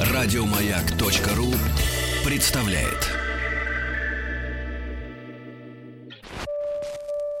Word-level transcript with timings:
Радиомаяк.ру 0.00 1.52
представляет. 2.24 3.12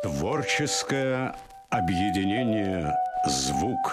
Творческое 0.02 1.34
объединение 1.70 2.94
«Звук» 3.26 3.92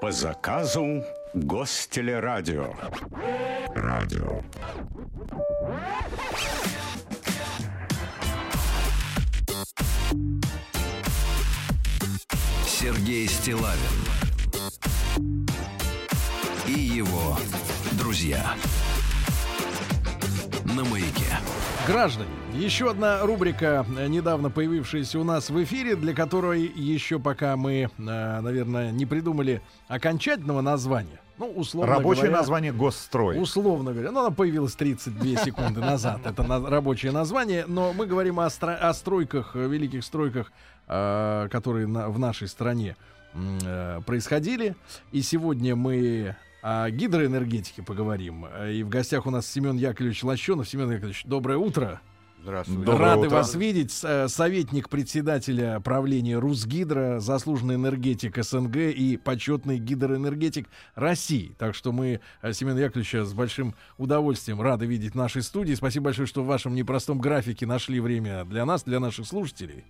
по 0.00 0.12
заказу 0.12 1.02
Гостелерадио. 1.34 2.74
Радио. 3.74 4.42
Сергей 12.84 13.26
Стилавин 13.28 13.78
и 16.66 16.72
его 16.78 17.34
друзья 17.92 18.44
на 20.66 20.84
маяке. 20.84 21.38
Граждане, 21.86 22.28
еще 22.52 22.90
одна 22.90 23.22
рубрика, 23.22 23.86
э, 23.96 24.06
недавно 24.08 24.50
появившаяся 24.50 25.18
у 25.18 25.24
нас 25.24 25.48
в 25.48 25.64
эфире, 25.64 25.96
для 25.96 26.12
которой 26.12 26.60
еще 26.66 27.18
пока 27.18 27.56
мы, 27.56 27.84
э, 27.84 27.88
наверное, 27.96 28.90
не 28.90 29.06
придумали 29.06 29.62
окончательного 29.88 30.60
названия. 30.60 31.20
Ну, 31.38 31.46
условно 31.50 31.90
Рабочее 31.92 32.24
говоря, 32.26 32.38
название 32.38 32.72
Госстрой. 32.72 33.40
Условно 33.40 33.92
говоря, 33.92 34.12
ну, 34.12 34.20
она 34.20 34.30
появилась 34.30 34.74
32 34.74 35.42
секунды 35.42 35.80
назад. 35.80 36.20
Это 36.26 36.42
на- 36.44 36.68
рабочее 36.68 37.10
название, 37.12 37.64
но 37.66 37.92
мы 37.92 38.06
говорим 38.06 38.38
о, 38.38 38.46
стро- 38.46 38.76
о 38.76 38.92
стройках, 38.94 39.56
э, 39.56 39.66
великих 39.66 40.04
стройках, 40.04 40.52
э, 40.88 41.48
которые 41.50 41.86
на- 41.86 42.08
в 42.08 42.18
нашей 42.18 42.48
стране 42.48 42.96
э, 43.34 44.00
происходили. 44.06 44.76
И 45.12 45.22
сегодня 45.22 45.74
мы 45.76 46.36
о 46.62 46.88
гидроэнергетике 46.90 47.82
поговорим. 47.82 48.46
И 48.46 48.82
в 48.82 48.88
гостях 48.88 49.26
у 49.26 49.30
нас 49.30 49.46
Семен 49.46 49.76
Яковлевич 49.76 50.22
Лощенов. 50.24 50.68
Семен 50.68 50.90
Яковлевич, 50.90 51.24
доброе 51.24 51.58
утро. 51.58 52.00
Здравствуйте. 52.42 52.84
Доброе 52.84 53.08
Рады 53.14 53.26
утро. 53.26 53.30
вас 53.36 53.54
видеть. 53.54 53.98
Э, 54.04 54.28
Советник 54.28 54.88
председателя 54.90 55.80
правления 55.80 56.38
Русгидро, 56.38 57.18
заслуженный 57.18 57.76
энергетик 57.76 58.36
СНГ 58.42 58.76
и 58.76 59.16
почетный 59.16 59.78
гидроэнергетик 59.78 60.68
России. 60.94 61.54
Так 61.58 61.74
что 61.74 61.90
мы 61.92 62.20
э, 62.42 62.52
Семена 62.52 62.78
Яковлевича 62.80 63.24
с 63.24 63.32
большим 63.32 63.74
удовольствием 63.96 64.60
рады 64.60 64.84
видеть 64.86 65.12
в 65.12 65.16
нашей 65.16 65.42
студии. 65.42 65.72
Спасибо 65.74 66.04
большое, 66.06 66.26
что 66.28 66.42
в 66.42 66.46
вашем 66.46 66.74
непростом 66.74 67.18
графике 67.18 67.64
нашли 67.66 67.98
время 67.98 68.44
для 68.44 68.64
нас, 68.66 68.82
для 68.84 69.00
наших 69.00 69.26
слушателей. 69.26 69.84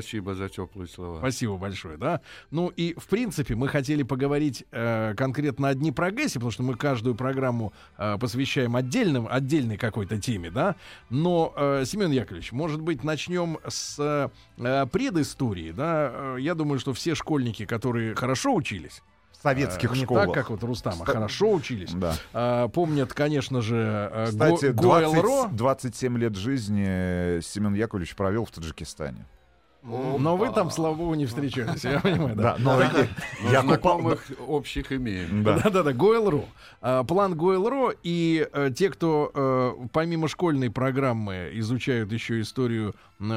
Спасибо 0.00 0.34
за 0.34 0.50
теплые 0.50 0.88
слова. 0.88 1.18
Спасибо 1.20 1.56
большое, 1.56 1.96
да. 1.96 2.20
Ну 2.50 2.68
и 2.68 2.94
в 2.98 3.06
принципе 3.06 3.54
мы 3.54 3.66
хотели 3.68 4.02
поговорить 4.02 4.64
э, 4.70 5.14
конкретно 5.16 5.68
о 5.68 5.74
Днепрогэсе, 5.74 6.34
потому 6.34 6.50
что 6.50 6.62
мы 6.62 6.74
каждую 6.74 7.14
программу 7.14 7.72
э, 7.96 8.18
посвящаем 8.18 8.76
отдельным, 8.76 9.26
отдельной 9.30 9.78
какой-то 9.78 10.18
теме, 10.20 10.50
да. 10.50 10.76
Но, 11.08 11.54
э, 11.56 11.84
Семен 11.86 12.10
Яковлевич, 12.10 12.52
может 12.52 12.82
быть, 12.82 13.04
начнем 13.04 13.58
с 13.66 13.96
э, 14.58 14.86
предыстории, 14.92 15.72
да. 15.72 16.10
Э, 16.12 16.36
Я 16.40 16.54
думаю, 16.54 16.78
что 16.78 16.92
все 16.92 17.14
школьники, 17.14 17.64
которые 17.64 18.14
хорошо 18.14 18.54
учились, 18.54 19.02
советских 19.42 19.92
э, 19.92 19.96
не 19.96 20.04
школах. 20.04 20.26
так, 20.26 20.34
как 20.34 20.50
вот 20.50 20.62
Рустама, 20.62 20.96
Ста- 20.96 21.04
хорошо 21.12 21.52
учились, 21.52 21.92
Да. 21.94 22.14
э, 22.34 22.68
помнят, 22.68 23.14
конечно 23.14 23.62
же, 23.62 24.10
э, 24.12 24.26
Кстати, 24.26 24.66
Го- 24.72 24.82
Гойл-Ро. 24.90 25.48
20 25.52 25.56
27 25.56 26.18
лет 26.18 26.36
жизни 26.36 27.40
Семен 27.40 27.72
Яковлевич 27.74 28.14
провел 28.14 28.44
в 28.44 28.50
Таджикистане. 28.50 29.24
Но 29.86 30.36
вы 30.36 30.50
там, 30.50 30.70
слава 30.70 30.94
богу, 30.94 31.14
не 31.14 31.26
встречались, 31.26 31.84
я 31.84 32.00
понимаю, 32.00 32.34
да. 32.36 32.56
но 32.58 32.76
Но 32.76 32.82
я 33.50 33.60
купал... 33.62 34.00
знакомых 34.00 34.26
общих 34.46 34.92
имеем. 34.92 35.44
Да. 35.44 35.60
Да-да-да, 35.62 35.92
Гойл.ру. 35.92 36.44
А, 36.80 37.04
план 37.04 37.36
Гойл.ру. 37.36 37.92
И 38.02 38.48
э, 38.52 38.70
те, 38.76 38.90
кто 38.90 39.30
э, 39.32 39.72
помимо 39.92 40.28
школьной 40.28 40.70
программы 40.70 41.50
изучают 41.54 42.12
еще 42.12 42.40
историю 42.40 42.94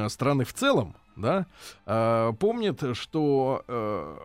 страны 0.08 0.44
в 0.44 0.52
целом, 0.52 0.94
да, 1.16 1.46
э, 1.86 2.32
помнят, 2.38 2.82
что 2.96 3.64
э, 3.68 4.16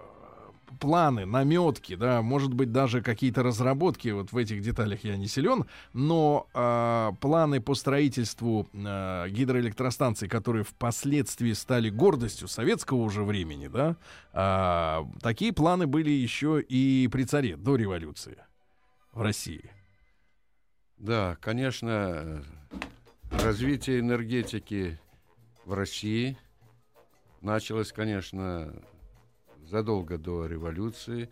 планы, 0.79 1.25
наметки, 1.25 1.95
да, 1.95 2.21
может 2.21 2.53
быть, 2.53 2.71
даже 2.71 3.01
какие-то 3.01 3.43
разработки, 3.43 4.09
вот 4.09 4.31
в 4.31 4.37
этих 4.37 4.61
деталях 4.61 5.03
я 5.03 5.17
не 5.17 5.27
силен, 5.27 5.65
но 5.93 6.47
э, 6.53 7.11
планы 7.19 7.61
по 7.61 7.75
строительству 7.75 8.67
э, 8.73 9.29
гидроэлектростанций, 9.29 10.27
которые 10.27 10.63
впоследствии 10.63 11.53
стали 11.53 11.89
гордостью 11.89 12.47
советского 12.47 12.97
уже 12.97 13.23
времени, 13.23 13.67
да, 13.67 13.95
а, 14.33 15.07
такие 15.21 15.53
планы 15.53 15.87
были 15.87 16.09
еще 16.09 16.61
и 16.61 17.07
при 17.11 17.23
царе 17.23 17.55
до 17.55 17.75
революции 17.75 18.37
в 19.13 19.21
России. 19.21 19.71
Да, 20.97 21.37
конечно, 21.41 21.89
э, 21.89 22.41
развитие 23.43 23.99
энергетики 23.99 24.99
в 25.65 25.73
России 25.73 26.37
началось, 27.41 27.91
конечно, 27.91 28.73
задолго 29.69 30.17
до 30.17 30.45
революции. 30.45 31.29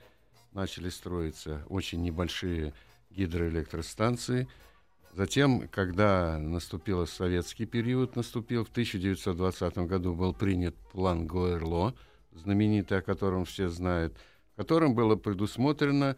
Начали 0.52 0.90
строиться 0.90 1.64
очень 1.70 2.02
небольшие 2.02 2.74
гидроэлектростанции. 3.10 4.48
Затем, 5.14 5.68
когда 5.68 6.40
наступил 6.40 7.06
советский 7.06 7.66
период, 7.66 8.16
наступил 8.16 8.66
в 8.66 8.70
1920 8.70 9.78
году 9.80 10.16
был 10.16 10.34
принят 10.34 10.76
план 10.92 11.28
Гоэрло, 11.28 11.94
знаменитый, 12.32 12.98
о 12.98 13.02
котором 13.02 13.46
все 13.46 13.70
знают, 13.70 14.16
в 14.54 14.58
котором 14.58 14.96
было 14.96 15.16
предусмотрено 15.16 16.16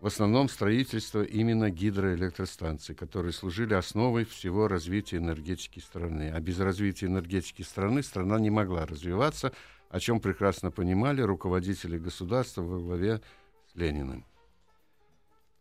в 0.00 0.06
основном 0.06 0.48
строительство 0.48 1.22
именно 1.22 1.70
гидроэлектростанций, 1.70 2.94
которые 2.94 3.32
служили 3.32 3.72
основой 3.72 4.24
всего 4.24 4.68
развития 4.68 5.16
энергетики 5.16 5.78
страны. 5.78 6.30
А 6.30 6.40
без 6.40 6.58
развития 6.58 7.06
энергетики 7.06 7.62
страны 7.62 8.02
страна 8.02 8.38
не 8.38 8.50
могла 8.50 8.84
развиваться, 8.84 9.52
о 9.90 10.00
чем 10.00 10.20
прекрасно 10.20 10.70
понимали 10.70 11.22
руководители 11.22 11.98
государства 11.98 12.62
во 12.62 12.78
главе 12.78 13.20
с 13.72 13.76
Лениным. 13.76 14.24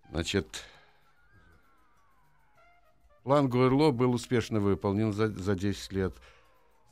Значит, 0.09 0.63
план 3.23 3.50
Гуэрло 3.50 3.91
был 3.91 4.13
успешно 4.13 4.59
выполнен 4.59 5.13
за, 5.13 5.28
за 5.28 5.56
10 5.56 5.91
лет 5.91 6.13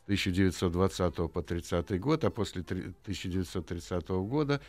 с 0.02 0.04
1920 0.06 1.32
по 1.32 1.42
30 1.42 2.00
год, 2.00 2.24
а 2.24 2.30
после 2.30 2.64
три- 2.64 2.94
1930 3.04 4.10
года 4.10 4.62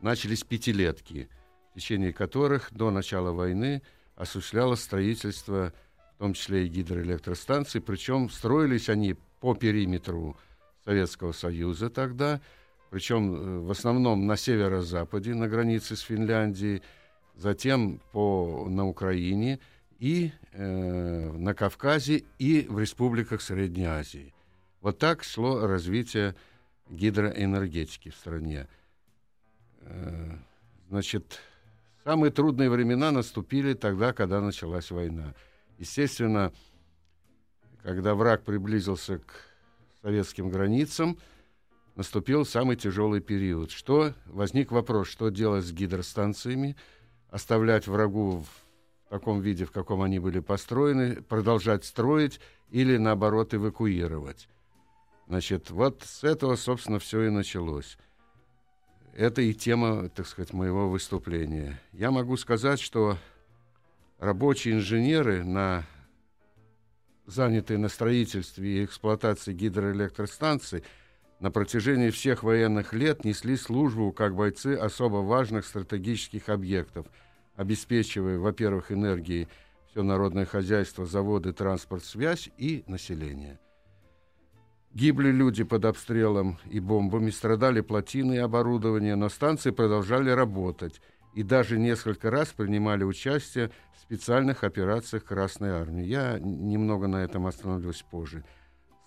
начались 0.00 0.42
пятилетки, 0.42 1.28
в 1.70 1.74
течение 1.74 2.12
которых 2.12 2.72
до 2.72 2.90
начала 2.90 3.32
войны 3.32 3.82
осуществлялось 4.16 4.80
строительство, 4.80 5.72
в 6.16 6.18
том 6.18 6.34
числе 6.34 6.66
и 6.66 6.68
гидроэлектростанций, 6.68 7.80
причем 7.80 8.28
строились 8.28 8.88
они 8.88 9.16
по 9.40 9.54
периметру 9.54 10.36
Советского 10.84 11.32
Союза 11.32 11.90
тогда, 11.90 12.40
причем 12.90 13.34
э, 13.34 13.58
в 13.60 13.70
основном 13.70 14.26
на 14.26 14.36
северо-западе, 14.36 15.34
на 15.34 15.48
границе 15.48 15.96
с 15.96 16.00
Финляндией, 16.00 16.82
затем 17.36 18.00
по, 18.12 18.66
на 18.68 18.86
Украине 18.86 19.60
и 19.98 20.32
э, 20.52 21.32
на 21.32 21.54
Кавказе 21.54 22.24
и 22.38 22.66
в 22.68 22.78
республиках 22.78 23.42
Средней 23.42 23.86
Азии. 23.86 24.34
Вот 24.80 24.98
так 24.98 25.22
шло 25.22 25.66
развитие 25.66 26.34
гидроэнергетики 26.88 28.08
в 28.08 28.16
стране. 28.16 28.66
Э, 29.82 30.38
Значит, 30.90 31.38
самые 32.02 32.32
трудные 32.32 32.68
времена 32.68 33.12
наступили 33.12 33.74
тогда, 33.74 34.12
когда 34.12 34.40
началась 34.40 34.90
война. 34.90 35.34
Естественно, 35.78 36.52
когда 37.84 38.16
враг 38.16 38.42
приблизился 38.42 39.18
к 39.18 39.49
советским 40.02 40.50
границам, 40.50 41.18
наступил 41.96 42.44
самый 42.44 42.76
тяжелый 42.76 43.20
период. 43.20 43.70
Что 43.70 44.14
возник 44.26 44.72
вопрос, 44.72 45.08
что 45.08 45.28
делать 45.28 45.64
с 45.64 45.72
гидростанциями, 45.72 46.76
оставлять 47.28 47.86
врагу 47.86 48.38
в 48.38 49.08
таком 49.10 49.40
виде, 49.40 49.64
в 49.64 49.72
каком 49.72 50.02
они 50.02 50.18
были 50.18 50.40
построены, 50.40 51.22
продолжать 51.22 51.84
строить 51.84 52.40
или 52.70 52.96
наоборот 52.96 53.54
эвакуировать. 53.54 54.48
Значит, 55.26 55.70
вот 55.70 56.02
с 56.04 56.24
этого, 56.24 56.56
собственно, 56.56 56.98
все 56.98 57.22
и 57.22 57.30
началось. 57.30 57.98
Это 59.14 59.42
и 59.42 59.52
тема, 59.52 60.08
так 60.08 60.26
сказать, 60.26 60.52
моего 60.52 60.88
выступления. 60.88 61.80
Я 61.92 62.10
могу 62.10 62.36
сказать, 62.36 62.80
что 62.80 63.18
рабочие 64.18 64.74
инженеры, 64.74 65.44
на, 65.44 65.84
занятые 67.30 67.78
на 67.78 67.88
строительстве 67.88 68.82
и 68.82 68.84
эксплуатации 68.84 69.52
гидроэлектростанций, 69.52 70.84
на 71.38 71.50
протяжении 71.50 72.10
всех 72.10 72.42
военных 72.42 72.92
лет 72.92 73.24
несли 73.24 73.56
службу 73.56 74.12
как 74.12 74.34
бойцы 74.34 74.74
особо 74.74 75.16
важных 75.16 75.64
стратегических 75.64 76.48
объектов, 76.48 77.06
обеспечивая, 77.56 78.38
во-первых, 78.38 78.92
энергией 78.92 79.48
все 79.90 80.02
народное 80.02 80.44
хозяйство, 80.44 81.06
заводы, 81.06 81.52
транспорт, 81.52 82.04
связь 82.04 82.50
и 82.58 82.84
население. 82.86 83.58
Гибли 84.92 85.30
люди 85.30 85.62
под 85.62 85.84
обстрелом 85.84 86.58
и 86.68 86.80
бомбами, 86.80 87.30
страдали 87.30 87.80
плотины 87.80 88.34
и 88.34 88.38
оборудование, 88.38 89.14
но 89.14 89.28
станции 89.28 89.70
продолжали 89.70 90.30
работать 90.30 91.00
и 91.34 91.42
даже 91.42 91.78
несколько 91.78 92.30
раз 92.30 92.48
принимали 92.48 93.04
участие 93.04 93.70
в 93.94 94.00
специальных 94.00 94.64
операциях 94.64 95.24
Красной 95.24 95.70
Армии. 95.70 96.04
Я 96.04 96.38
немного 96.38 97.06
на 97.06 97.24
этом 97.24 97.46
остановлюсь 97.46 98.04
позже. 98.10 98.44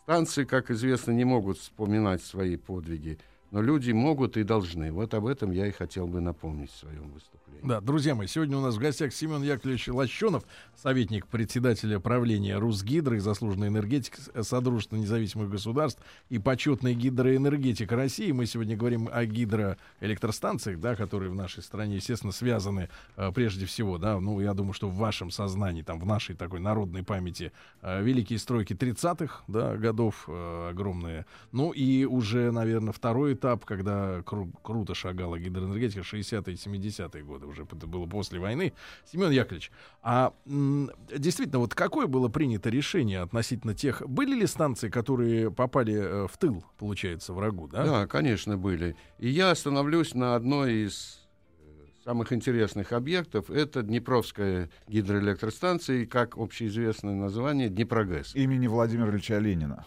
Станции, 0.03 0.43
как 0.43 0.71
известно, 0.71 1.11
не 1.11 1.25
могут 1.25 1.57
вспоминать 1.57 2.21
свои 2.21 2.57
подвиги– 2.57 3.19
но 3.53 3.61
люди 3.61 3.91
могут 3.91 4.35
и 4.35 4.43
должны. 4.43 4.91
Вот 4.91 5.13
об 5.13 5.27
этом 5.27 5.51
я 5.51 5.67
и 5.67 5.71
хотел 5.71 6.07
бы 6.07 6.19
напомнить 6.19 6.71
в 6.71 6.75
своем 6.75 7.11
выступлении. 7.11 7.42
Да, 7.61 7.79
друзья 7.79 8.15
мои, 8.15 8.27
сегодня 8.27 8.57
у 8.57 8.61
нас 8.61 8.75
в 8.75 8.79
гостях 8.79 9.13
Семен 9.13 9.41
Яковлевич 9.41 9.87
Лощенов, 9.87 10.43
советник 10.75 11.27
председателя 11.27 11.99
правления 11.99 12.57
Русгидро 12.57 13.15
и 13.15 13.19
заслуженный 13.19 13.67
энергетик 13.67 14.17
Содружества 14.41 14.97
независимых 14.97 15.49
государств 15.49 16.01
и 16.29 16.39
почетный 16.39 16.93
гидроэнергетик 16.93 17.91
России. 17.91 18.31
Мы 18.31 18.47
сегодня 18.47 18.75
говорим 18.75 19.09
о 19.11 19.23
гидроэлектростанциях, 19.25 20.79
да, 20.79 20.95
которые 20.95 21.31
в 21.31 21.35
нашей 21.35 21.63
стране, 21.63 21.95
естественно, 21.95 22.33
связаны 22.33 22.89
э, 23.15 23.31
прежде 23.33 23.65
всего, 23.65 23.97
да, 23.97 24.19
ну, 24.19 24.41
я 24.41 24.53
думаю, 24.53 24.73
что 24.73 24.89
в 24.89 24.95
вашем 24.95 25.31
сознании, 25.31 25.83
там, 25.83 25.99
в 25.99 26.05
нашей 26.05 26.35
такой 26.35 26.59
народной 26.59 27.03
памяти 27.03 27.53
э, 27.81 28.03
великие 28.03 28.39
стройки 28.39 28.73
30-х, 28.73 29.43
да, 29.47 29.77
годов 29.77 30.25
э, 30.27 30.69
огромные. 30.71 31.25
Ну, 31.53 31.71
и 31.71 32.03
уже, 32.03 32.51
наверное, 32.51 32.91
второй 32.91 33.35
этап, 33.35 33.63
когда 33.63 34.19
кру- 34.19 34.53
круто 34.61 34.93
шагала 34.95 35.39
гидроэнергетика, 35.39 36.01
60-е 36.01 36.55
70-е 36.55 37.23
годы, 37.23 37.42
уже 37.45 37.63
это 37.63 37.87
было 37.87 38.05
после 38.05 38.39
войны. 38.39 38.73
Семен 39.11 39.31
Яковлевич, 39.31 39.71
а 40.01 40.33
действительно, 40.45 41.59
вот 41.59 41.73
какое 41.75 42.07
было 42.07 42.27
принято 42.27 42.69
решение 42.69 43.21
относительно 43.21 43.73
тех... 43.73 44.01
Были 44.07 44.35
ли 44.35 44.47
станции, 44.47 44.89
которые 44.89 45.51
попали 45.51 45.93
э, 45.95 46.27
в 46.27 46.37
тыл, 46.37 46.63
получается, 46.77 47.33
врагу, 47.33 47.67
да? 47.67 47.85
Да, 47.85 48.07
конечно, 48.07 48.57
были. 48.57 48.95
И 49.19 49.29
я 49.29 49.51
остановлюсь 49.51 50.13
на 50.13 50.35
одной 50.35 50.85
из 50.85 51.27
э, 51.59 51.85
самых 52.03 52.33
интересных 52.33 52.91
объектов. 52.91 53.49
Это 53.49 53.81
Днепровская 53.81 54.69
гидроэлектростанция, 54.87 56.03
и, 56.03 56.05
как 56.05 56.37
общеизвестное 56.37 57.15
название, 57.15 57.69
Днепрогэс. 57.69 58.35
Имени 58.35 58.67
Владимира 58.67 59.09
Ильича 59.09 59.39
Ленина. 59.39 59.85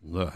Да. 0.00 0.34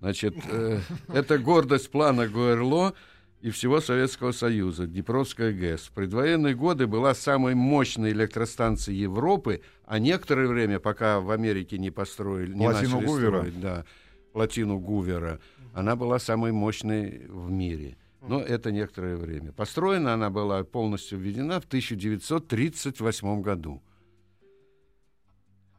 Значит, 0.00 0.34
э, 0.50 0.80
это 1.08 1.38
гордость 1.38 1.90
плана 1.90 2.26
ГУРЛО 2.26 2.94
и 3.42 3.50
всего 3.50 3.80
Советского 3.80 4.30
Союза, 4.30 4.86
Днепровская 4.86 5.52
ГЭС. 5.52 5.88
В 5.88 5.90
предвоенные 5.90 6.54
годы 6.54 6.86
была 6.86 7.12
самой 7.12 7.56
мощной 7.56 8.12
электростанцией 8.12 9.00
Европы, 9.00 9.62
а 9.84 9.98
некоторое 9.98 10.46
время, 10.46 10.78
пока 10.78 11.20
в 11.20 11.28
Америке 11.32 11.76
не 11.76 11.90
построили, 11.90 12.52
не 12.52 12.64
Плотину 12.64 13.00
начали 13.00 13.06
Гувера. 13.06 13.38
строить, 13.38 13.60
да, 13.60 13.84
плотину 14.32 14.78
Гувера, 14.78 15.40
она 15.74 15.96
была 15.96 16.20
самой 16.20 16.52
мощной 16.52 17.26
в 17.28 17.50
мире. 17.50 17.96
Но 18.20 18.40
это 18.40 18.70
некоторое 18.70 19.16
время. 19.16 19.50
Построена 19.50 20.14
она 20.14 20.30
была 20.30 20.62
полностью 20.62 21.18
введена 21.18 21.60
в 21.60 21.64
1938 21.64 23.42
году. 23.42 23.82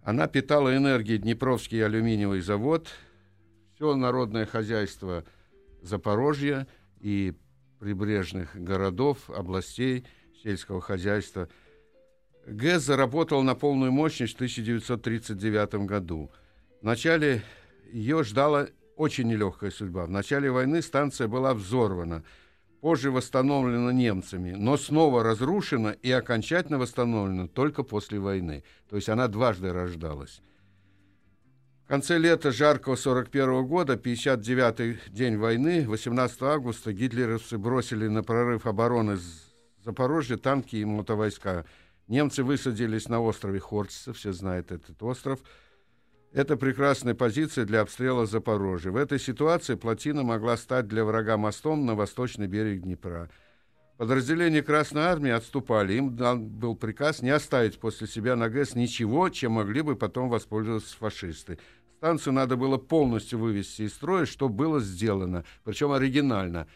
Она 0.01 0.27
питала 0.27 0.75
энергией 0.75 1.17
Днепровский 1.17 1.85
алюминиевый 1.85 2.41
завод, 2.41 2.89
все 3.75 3.95
народное 3.95 4.45
хозяйство 4.45 5.23
Запорожья 5.81 6.67
и 6.99 7.33
прибрежных 7.83 8.55
городов, 8.55 9.29
областей 9.29 10.05
сельского 10.41 10.79
хозяйства. 10.79 11.49
ГЭС 12.47 12.83
заработал 12.83 13.43
на 13.43 13.55
полную 13.55 13.91
мощность 13.91 14.33
в 14.33 14.35
1939 14.37 15.85
году. 15.85 16.31
Вначале 16.81 17.43
ее 17.91 18.23
ждала 18.23 18.67
очень 18.95 19.27
нелегкая 19.27 19.69
судьба. 19.69 20.05
В 20.05 20.09
начале 20.09 20.49
войны 20.49 20.81
станция 20.81 21.27
была 21.27 21.53
взорвана, 21.53 22.23
позже 22.79 23.11
восстановлена 23.11 23.91
немцами, 23.91 24.51
но 24.51 24.77
снова 24.77 25.21
разрушена 25.21 25.89
и 25.89 26.09
окончательно 26.09 26.79
восстановлена 26.79 27.49
только 27.49 27.83
после 27.83 28.17
войны. 28.17 28.63
То 28.89 28.95
есть 28.95 29.09
она 29.09 29.27
дважды 29.27 29.73
рождалась. 29.73 30.41
Конце 31.93 32.17
лета 32.17 32.51
жаркого 32.51 32.95
41 32.95 33.67
года, 33.67 33.93
59-й 33.93 34.97
день 35.11 35.37
войны, 35.37 35.85
18 35.87 36.41
августа, 36.41 36.91
гитлеровцы 36.91 37.59
бросили 37.59 38.07
на 38.07 38.23
прорыв 38.23 38.65
обороны 38.65 39.19
Запорожья 39.85 40.37
танки 40.37 40.77
и 40.77 40.85
мотовойска. 40.85 41.67
Немцы 42.07 42.43
высадились 42.43 43.09
на 43.09 43.21
острове 43.21 43.59
Хорцица, 43.59 44.11
все 44.11 44.33
знают 44.33 44.71
этот 44.71 45.03
остров. 45.03 45.41
Это 46.31 46.57
прекрасная 46.57 47.13
позиция 47.13 47.63
для 47.63 47.81
обстрела 47.81 48.25
Запорожья. 48.25 48.89
В 48.89 48.95
этой 48.95 49.19
ситуации 49.19 49.75
плотина 49.75 50.23
могла 50.23 50.57
стать 50.57 50.87
для 50.87 51.05
врага 51.05 51.37
мостом 51.37 51.85
на 51.85 51.93
восточный 51.93 52.47
берег 52.47 52.81
Днепра. 52.81 53.29
Подразделения 53.97 54.63
Красной 54.63 55.03
Армии 55.03 55.29
отступали. 55.29 55.93
Им 55.93 56.15
дан 56.15 56.49
был 56.49 56.75
приказ 56.75 57.21
не 57.21 57.29
оставить 57.29 57.79
после 57.79 58.07
себя 58.07 58.35
на 58.35 58.49
ГЭС 58.49 58.73
ничего, 58.73 59.29
чем 59.29 59.51
могли 59.51 59.83
бы 59.83 59.95
потом 59.95 60.29
воспользоваться 60.29 60.97
фашисты. 60.97 61.59
Станцию 62.03 62.33
надо 62.33 62.57
было 62.57 62.77
полностью 62.77 63.39
вывести 63.39 63.83
из 63.83 63.93
строя, 63.93 64.25
что 64.25 64.49
было 64.49 64.81
сделано, 64.81 65.45
причем 65.63 65.93
оригинально. 65.93 66.67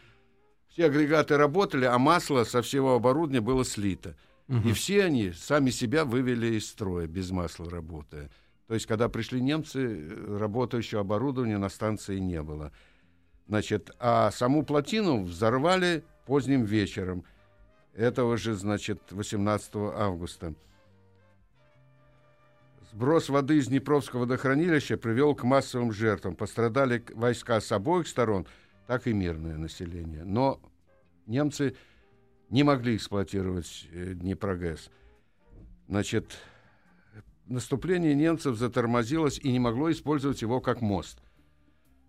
Все 0.70 0.86
агрегаты 0.86 1.36
работали, 1.36 1.84
а 1.84 1.98
масло 1.98 2.46
со 2.46 2.62
всего 2.62 2.96
оборудования 2.96 3.42
было 3.42 3.66
слито. 3.66 4.16
И 4.48 4.72
все 4.72 5.04
они 5.04 5.34
сами 5.34 5.70
себя 5.70 6.06
вывели 6.06 6.56
из 6.56 6.70
строя, 6.70 7.08
без 7.08 7.30
масла 7.32 7.70
работая. 7.70 8.30
То 8.70 8.74
есть, 8.74 8.86
когда 8.86 9.10
пришли 9.10 9.42
немцы, 9.42 10.08
работающего 10.30 11.02
оборудования 11.02 11.58
на 11.58 11.68
станции 11.68 12.20
не 12.20 12.42
было. 12.42 12.72
Значит, 13.50 13.92
а 14.00 14.32
саму 14.32 14.64
плотину 14.64 15.24
взорвали 15.24 16.06
поздним 16.26 16.64
вечером. 16.64 17.26
Этого 17.94 18.38
же, 18.38 18.54
значит, 18.54 19.02
18 19.12 19.76
августа. 19.76 20.54
Сброс 22.92 23.30
воды 23.30 23.58
из 23.58 23.68
Днепровского 23.68 24.22
водохранилища 24.22 24.98
привел 24.98 25.36
к 25.36 25.44
массовым 25.44 25.92
жертвам. 25.92 26.36
Пострадали 26.36 27.04
войска 27.14 27.60
с 27.60 27.72
обоих 27.72 28.08
сторон, 28.08 28.48
так 28.88 29.08
и 29.08 29.14
мирное 29.14 29.58
население. 29.58 30.24
Но 30.24 30.62
немцы 31.26 31.76
не 32.50 32.64
могли 32.64 32.96
эксплуатировать 32.96 33.88
э, 33.92 34.14
Днепрогэс. 34.14 34.90
Значит, 35.88 36.38
наступление 37.46 38.16
немцев 38.16 38.58
затормозилось 38.58 39.40
и 39.40 39.52
не 39.52 39.60
могло 39.60 39.92
использовать 39.92 40.42
его 40.42 40.62
как 40.62 40.82
мост. 40.82 41.20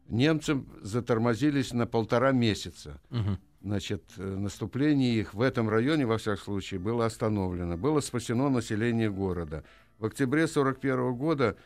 Немцы 0.08 0.64
затормозились 0.80 1.72
на 1.72 1.86
полтора 1.86 2.32
месяца. 2.32 3.00
Значит, 3.60 4.04
э, 4.16 4.22
наступление 4.22 5.18
их 5.18 5.34
в 5.34 5.42
этом 5.42 5.68
районе, 5.68 6.06
во 6.06 6.18
всяком 6.18 6.42
случае, 6.42 6.80
было 6.80 7.06
остановлено. 7.06 7.76
Было 7.76 8.00
спасено 8.00 8.48
население 8.48 9.10
города. 9.10 9.64
В 9.98 10.06
октябре 10.06 10.44
1941 10.44 11.14
года 11.14 11.56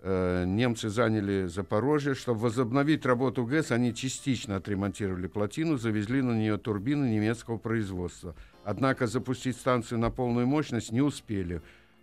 э, 0.00 0.44
немцы 0.46 0.88
заняли 0.88 1.46
Запорожье. 1.46 2.14
Чтобы 2.14 2.40
возобновить 2.40 3.04
работу 3.04 3.44
ГЭС, 3.44 3.70
они 3.70 3.94
частично 3.94 4.56
отремонтировали 4.56 5.26
плотину, 5.26 5.76
завезли 5.76 6.22
на 6.22 6.32
нее 6.32 6.56
турбины 6.56 7.06
немецкого 7.06 7.58
производства. 7.58 8.34
Однако 8.64 9.06
запустить 9.06 9.56
станцию 9.56 9.98
на 9.98 10.10
полную 10.10 10.46
мощность 10.46 10.90
не 10.90 11.02
успели. 11.02 11.60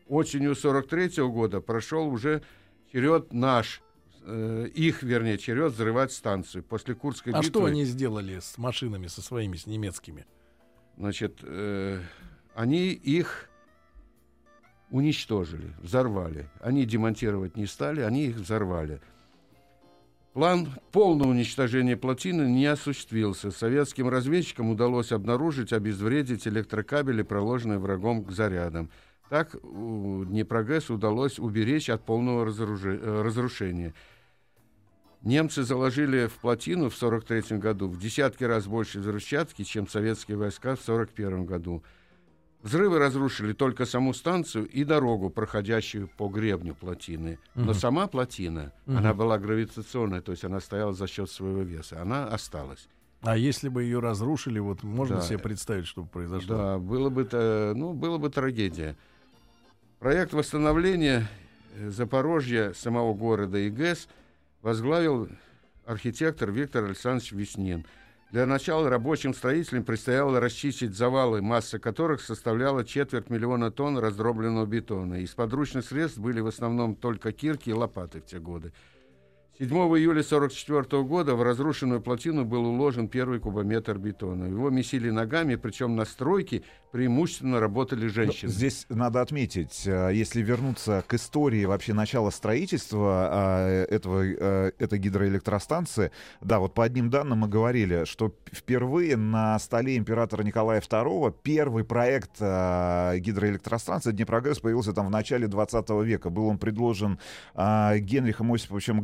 Осенью 0.08 0.52
1943 0.52 1.24
года 1.30 1.60
прошел 1.60 2.08
уже 2.08 2.44
черед 2.92 3.34
наш, 3.34 3.82
э, 4.26 4.68
их, 4.76 5.02
вернее, 5.02 5.40
черед 5.40 5.72
взрывать 5.72 6.12
станцию. 6.12 6.64
После 6.64 6.94
Курской 6.94 7.34
А 7.34 7.38
битвы... 7.38 7.50
что 7.50 7.66
они 7.66 7.84
сделали 7.84 8.40
с 8.40 8.60
машинами, 8.60 9.08
со 9.08 9.24
своими, 9.24 9.58
с 9.58 9.66
немецкими? 9.66 10.28
Значит, 10.98 11.40
э, 11.42 12.00
они 12.54 12.90
их 12.90 13.50
уничтожили, 14.94 15.74
взорвали. 15.82 16.48
Они 16.62 16.86
демонтировать 16.86 17.58
не 17.58 17.66
стали, 17.66 18.02
они 18.02 18.28
их 18.28 18.36
взорвали. 18.36 19.02
План 20.34 20.70
полного 20.92 21.30
уничтожения 21.30 21.98
плотины 21.98 22.44
не 22.44 22.68
осуществился. 22.68 23.50
Советским 23.50 24.08
разведчикам 24.08 24.70
удалось 24.70 25.12
обнаружить, 25.12 25.74
обезвредить 25.74 26.48
электрокабели, 26.48 27.24
проложенные 27.24 27.80
врагом 27.80 28.24
к 28.24 28.32
зарядам. 28.32 28.92
Так 29.30 29.56
Днепрогэс 29.64 30.92
удалось 30.92 31.40
уберечь 31.40 31.90
от 31.90 32.06
полного 32.06 32.46
э, 32.46 33.22
разрушения. 33.24 33.96
Немцы 35.24 35.64
заложили 35.64 36.28
в 36.28 36.34
плотину 36.34 36.90
в 36.90 36.96
1943 36.96 37.58
году 37.58 37.88
в 37.88 37.98
десятки 37.98 38.44
раз 38.44 38.68
больше 38.68 39.00
взрывчатки, 39.00 39.64
чем 39.64 39.88
советские 39.88 40.38
войска 40.38 40.76
в 40.76 40.82
1941 40.88 41.46
году. 41.46 41.84
Взрывы 42.64 42.98
разрушили 42.98 43.52
только 43.52 43.86
саму 43.86 44.14
станцию 44.14 44.68
и 44.70 44.86
дорогу, 44.86 45.30
проходящую 45.30 46.08
по 46.08 46.30
гребню 46.30 46.74
плотины. 46.74 47.38
Но 47.56 47.74
сама 47.74 48.08
плотина, 48.08 48.72
она 48.88 49.14
была 49.14 49.38
гравитационная, 49.38 50.22
то 50.22 50.32
есть 50.32 50.46
она 50.46 50.62
стояла 50.62 50.94
за 50.94 51.08
счет 51.08 51.30
своего 51.30 51.62
веса. 51.62 52.02
Она 52.02 52.26
осталась. 52.26 52.88
А 53.22 53.38
если 53.38 53.68
бы 53.70 53.84
ее 53.84 54.00
разрушили, 54.00 54.60
вот 54.60 54.82
можно 54.84 55.18
Да. 55.18 55.22
себе 55.22 55.40
представить, 55.40 55.88
что 55.88 56.04
произошло? 56.04 56.56
Да, 56.58 56.78
было 56.78 57.10
бы, 57.10 57.28
ну, 57.76 57.94
было 57.94 58.18
бы 58.18 58.30
трагедия. 58.30 58.96
Проект 60.00 60.34
восстановления 60.34 61.30
э, 61.76 61.90
Запорожья, 61.90 62.74
самого 62.74 63.14
города 63.14 63.58
и 63.58 63.70
ГЭС 63.70 64.08
возглавил 64.62 65.30
архитектор 65.86 66.52
Виктор 66.52 66.86
Александрович 66.86 67.32
Веснин. 67.32 67.86
Для 68.34 68.48
начала 68.48 68.90
рабочим 68.90 69.36
строителям 69.36 69.84
предстояло 69.84 70.40
расчистить 70.40 70.96
завалы, 70.96 71.44
масса 71.44 71.78
которых 71.78 72.20
составляла 72.20 72.84
четверть 72.84 73.30
миллиона 73.30 73.70
тонн 73.70 74.00
раздробленного 74.00 74.66
бетона. 74.66 75.22
Из 75.22 75.36
подручных 75.36 75.86
средств 75.86 76.18
были 76.18 76.40
в 76.40 76.48
основном 76.48 76.96
только 76.96 77.32
кирки 77.32 77.70
и 77.70 77.74
лопаты 77.74 78.22
в 78.22 78.26
те 78.26 78.40
годы. 78.40 78.74
7 79.60 79.70
июля 79.70 80.22
1944 80.22 81.04
года 81.04 81.36
в 81.36 81.44
разрушенную 81.44 82.02
плотину 82.02 82.44
был 82.44 82.66
уложен 82.66 83.08
первый 83.08 83.40
кубометр 83.40 84.00
бетона. 84.00 84.46
Его 84.46 84.72
месили 84.72 85.12
ногами, 85.12 85.56
причем 85.56 85.96
на 85.96 86.06
стройке 86.06 86.64
преимущественно 86.92 87.60
работали 87.60 88.08
женщины. 88.08 88.52
Ну, 88.52 88.56
Здесь 88.58 88.88
надо 88.90 89.22
отметить, 89.22 89.84
э, 89.86 90.12
если 90.14 90.42
вернуться 90.42 91.04
к 91.08 91.14
истории 91.14 91.66
вообще 91.66 91.94
начала 91.94 92.32
строительства 92.32 93.86
э, 93.90 93.96
этого, 93.96 94.24
э, 94.24 94.72
этой 94.80 94.98
гидроэлектростанции, 94.98 96.12
да, 96.42 96.58
вот 96.58 96.74
по 96.74 96.84
одним 96.84 97.12
данным 97.12 97.40
мы 97.40 97.48
говорили, 97.48 98.06
что 98.06 98.34
впервые 98.52 99.18
на 99.18 99.60
столе 99.60 99.98
императора 99.98 100.42
Николая 100.42 100.82
II 100.82 101.36
первый 101.44 101.84
проект 101.84 102.38
э, 102.40 103.20
гидроэлектростанции 103.20 104.12
Днепрогэс 104.12 104.60
появился 104.60 104.94
там 104.94 105.08
в 105.08 105.12
начале 105.12 105.48
20 105.48 105.90
века. 106.04 106.32
Был 106.32 106.48
он 106.48 106.58
предложен 106.58 107.20
э, 107.54 108.00
Генрихом 108.00 108.52
Осиповичем 108.52 109.02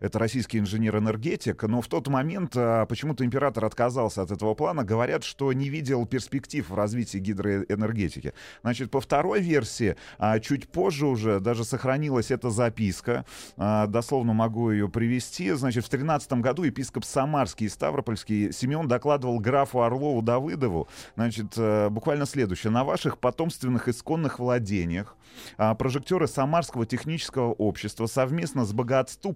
Это 0.00 0.18
российский 0.18 0.58
инженер-энергетик, 0.58 1.62
но 1.64 1.80
в 1.80 1.88
тот 1.88 2.08
момент 2.08 2.56
э, 2.56 2.86
почему-то 2.88 3.24
император 3.24 3.64
отказался 3.64 4.22
от 4.22 4.30
этого 4.30 4.54
плана. 4.54 4.84
Говорят, 4.84 5.24
что 5.24 5.52
не 5.52 5.68
видел 5.68 6.06
перспектив 6.06 6.68
в 6.68 6.74
развитии 6.74 7.18
гидроэнергетики. 7.18 8.34
Значит, 8.62 8.90
по 8.90 9.00
второй 9.00 9.40
версии, 9.40 9.96
а, 10.18 10.38
чуть 10.40 10.68
позже 10.68 11.06
уже 11.06 11.40
даже 11.40 11.64
сохранилась 11.64 12.30
эта 12.30 12.50
записка. 12.50 13.24
А, 13.56 13.86
дословно 13.86 14.32
могу 14.32 14.70
ее 14.70 14.88
привести. 14.88 15.52
Значит, 15.52 15.84
в 15.84 15.88
13 15.88 16.34
году 16.34 16.64
епископ 16.64 17.04
Самарский 17.04 17.66
и 17.66 17.68
Ставропольский 17.68 18.52
Семен 18.52 18.88
докладывал 18.88 19.38
графу 19.38 19.82
Орлову 19.82 20.22
Давыдову, 20.22 20.88
значит, 21.16 21.54
э, 21.56 21.88
буквально 21.90 22.26
следующее. 22.26 22.70
На 22.70 22.84
ваших 22.84 23.18
потомственных 23.18 23.88
исконных 23.88 24.38
владениях 24.38 25.16
а, 25.56 25.74
прожектеры 25.74 26.26
Самарского 26.26 26.86
технического 26.86 27.52
общества 27.52 28.06
совместно 28.06 28.64
с 28.64 28.72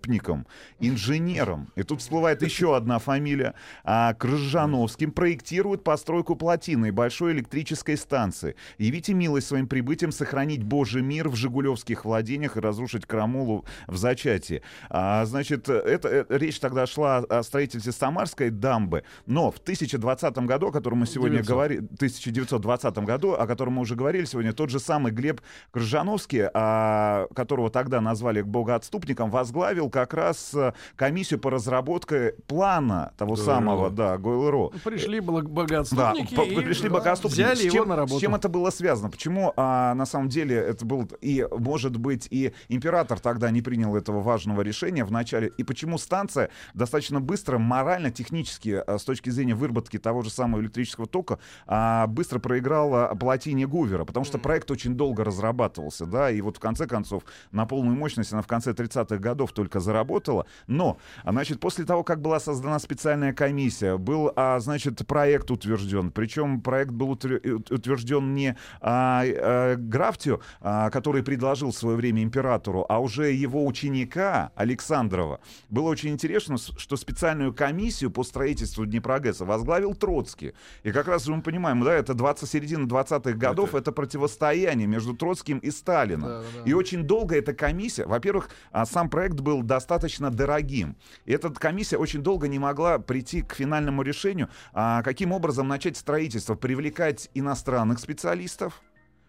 богоотступником, 0.09 0.47
инженером, 0.81 1.71
и 1.77 1.83
тут 1.83 2.01
всплывает 2.01 2.43
еще 2.43 2.77
одна 2.77 2.99
фамилия, 2.99 3.55
а, 3.85 4.15
Крыжановским, 4.15 5.13
проектируют 5.13 5.85
постройку 5.85 6.37
плотины 6.37 6.89
и 6.89 6.91
большой 6.91 7.33
электрической 7.33 7.97
станции. 7.97 8.55
Явите 8.79 9.15
милость 9.15 9.49
своим 9.49 9.67
прибытием 9.67 10.13
сохранить 10.13 10.63
Божий 10.63 11.03
мир 11.03 11.29
в 11.29 11.37
Жигулевских 11.37 12.05
владениях 12.05 12.57
и 12.57 12.61
разрушить 12.61 13.07
Крамулу 13.07 13.65
в 13.87 13.97
зачатии. 13.97 14.63
А, 14.89 15.25
значит, 15.25 15.69
это, 15.69 16.09
э, 16.09 16.25
речь 16.29 16.59
тогда 16.61 16.87
шла 16.87 17.19
о 17.19 17.43
строительстве 17.43 17.93
Самарской 17.93 18.51
дамбы, 18.51 19.05
но 19.27 19.51
в 19.51 19.57
2020 19.57 20.47
году, 20.47 20.69
о 20.69 20.73
котором 20.73 20.99
мы 20.99 21.07
сегодня 21.07 21.39
900. 21.39 21.51
говорим, 21.51 21.89
1920 21.95 22.99
году, 22.99 23.33
о 23.33 23.47
котором 23.47 23.75
мы 23.75 23.83
уже 23.83 23.95
говорили 23.95 24.25
сегодня, 24.25 24.53
тот 24.53 24.71
же 24.71 24.81
самый 24.81 25.13
Глеб 25.13 25.41
Крыжановский, 25.71 26.49
а, 26.55 27.27
которого 27.35 27.71
тогда 27.71 28.01
назвали 28.01 28.43
богоотступником, 28.43 29.31
возглавил 29.31 29.91
как 30.01 30.15
раз 30.15 30.55
э, 30.55 30.73
комиссию 30.97 31.41
по 31.41 31.51
разработке 31.51 32.35
плана 32.47 33.13
того 33.17 33.35
ГОЭЛРО. 33.35 33.55
самого, 33.55 33.91
да, 33.91 34.17
ГОЭЛРО. 34.19 34.69
Пришли 34.85 35.21
бог- 35.21 35.49
Да, 35.91 36.13
и 36.13 36.55
пришли 36.63 36.89
богоотступники. 36.89 37.35
взяли 37.41 37.69
С 37.69 37.75
его 37.75 37.85
на 37.85 37.97
работу. 37.97 38.19
С 38.19 38.21
чем 38.21 38.35
это 38.35 38.49
было 38.49 38.71
связано? 38.71 39.11
Почему 39.11 39.53
а, 39.57 39.95
на 39.95 40.07
самом 40.07 40.29
деле 40.29 40.57
это 40.57 40.85
был 40.85 41.09
и, 41.21 41.47
может 41.51 41.97
быть, 41.97 42.29
и 42.31 42.53
император 42.69 43.19
тогда 43.19 43.51
не 43.51 43.63
принял 43.63 43.97
этого 43.97 44.21
важного 44.21 44.63
решения 44.63 45.05
в 45.05 45.11
начале, 45.11 45.51
и 45.59 45.65
почему 45.65 45.99
станция 45.99 46.51
достаточно 46.75 47.21
быстро, 47.21 47.59
морально, 47.59 48.11
технически, 48.11 48.83
а, 48.87 48.99
с 48.99 49.05
точки 49.05 49.31
зрения 49.31 49.55
выработки 49.55 49.99
того 49.99 50.23
же 50.23 50.31
самого 50.31 50.61
электрического 50.61 51.07
тока, 51.07 51.39
а, 51.67 52.07
быстро 52.07 52.39
проиграла 52.39 53.15
плотине 53.19 53.67
Гувера, 53.67 54.05
потому 54.05 54.25
что 54.25 54.39
проект 54.39 54.71
очень 54.71 54.95
долго 54.95 55.25
разрабатывался, 55.25 56.07
да, 56.07 56.31
и 56.31 56.41
вот 56.41 56.57
в 56.57 56.61
конце 56.61 56.87
концов 56.87 57.23
на 57.51 57.67
полную 57.67 57.97
мощность 57.97 58.33
она 58.33 58.43
в 58.43 58.47
конце 58.47 58.73
30-х 58.73 59.17
годов 59.19 59.53
только 59.53 59.81
заработала, 59.89 60.47
но, 60.67 60.99
а, 61.25 61.33
значит, 61.33 61.61
после 61.61 61.87
того, 61.87 62.05
как 62.05 62.21
была 62.21 62.41
создана 62.41 62.79
специальная 62.79 63.33
комиссия, 63.33 63.97
был, 63.97 64.31
а, 64.37 64.61
значит, 64.61 65.07
проект 65.07 65.51
утвержден, 65.51 66.11
причем 66.11 66.61
проект 66.61 66.91
был 66.91 67.19
э, 67.25 67.59
утвержден 67.71 68.35
не 68.35 68.55
а, 68.83 69.23
э, 69.25 69.77
Графтию, 69.77 70.43
а, 70.61 70.91
который 70.91 71.23
предложил 71.23 71.71
в 71.71 71.77
свое 71.77 71.97
время 71.97 72.23
императору, 72.23 72.85
а 72.89 72.99
уже 72.99 73.33
его 73.33 73.65
ученика 73.65 74.53
Александрова. 74.57 75.41
Было 75.71 75.89
очень 75.89 76.11
интересно, 76.11 76.59
что 76.59 76.97
специальную 76.97 77.55
комиссию 77.55 78.11
по 78.11 78.25
строительству 78.25 78.85
Днепрогэса 78.85 79.47
возглавил 79.47 79.95
Троцкий. 79.95 80.53
И 80.83 80.93
как 80.93 81.09
раз 81.09 81.27
мы 81.29 81.41
понимаем, 81.41 81.83
да, 81.83 81.95
это 81.95 82.13
20, 82.13 82.49
середина 82.49 82.87
20-х 82.87 83.33
годов, 83.33 83.75
это, 83.75 83.91
противостояние 83.93 84.87
между 84.87 85.15
Троцким 85.15 85.59
и 85.59 85.71
Сталином. 85.71 86.43
И 86.67 86.75
очень 86.75 87.05
долго 87.05 87.37
эта 87.37 87.55
комиссия, 87.55 88.05
во-первых, 88.05 88.51
а, 88.71 88.85
сам 88.85 89.09
проект 89.09 89.41
был 89.41 89.63
достаточно 89.79 90.31
дорогим. 90.31 90.97
И 91.25 91.33
эта 91.33 91.51
комиссия 91.51 91.99
очень 91.99 92.21
долго 92.21 92.49
не 92.49 92.59
могла 92.59 92.99
прийти 92.99 93.43
к 93.43 93.55
финальному 93.55 94.03
решению, 94.03 94.49
а, 94.73 95.03
каким 95.03 95.33
образом 95.33 95.69
начать 95.69 95.97
строительство, 95.97 96.57
привлекать 96.57 97.31
иностранных 97.35 98.01
специалистов, 98.01 98.83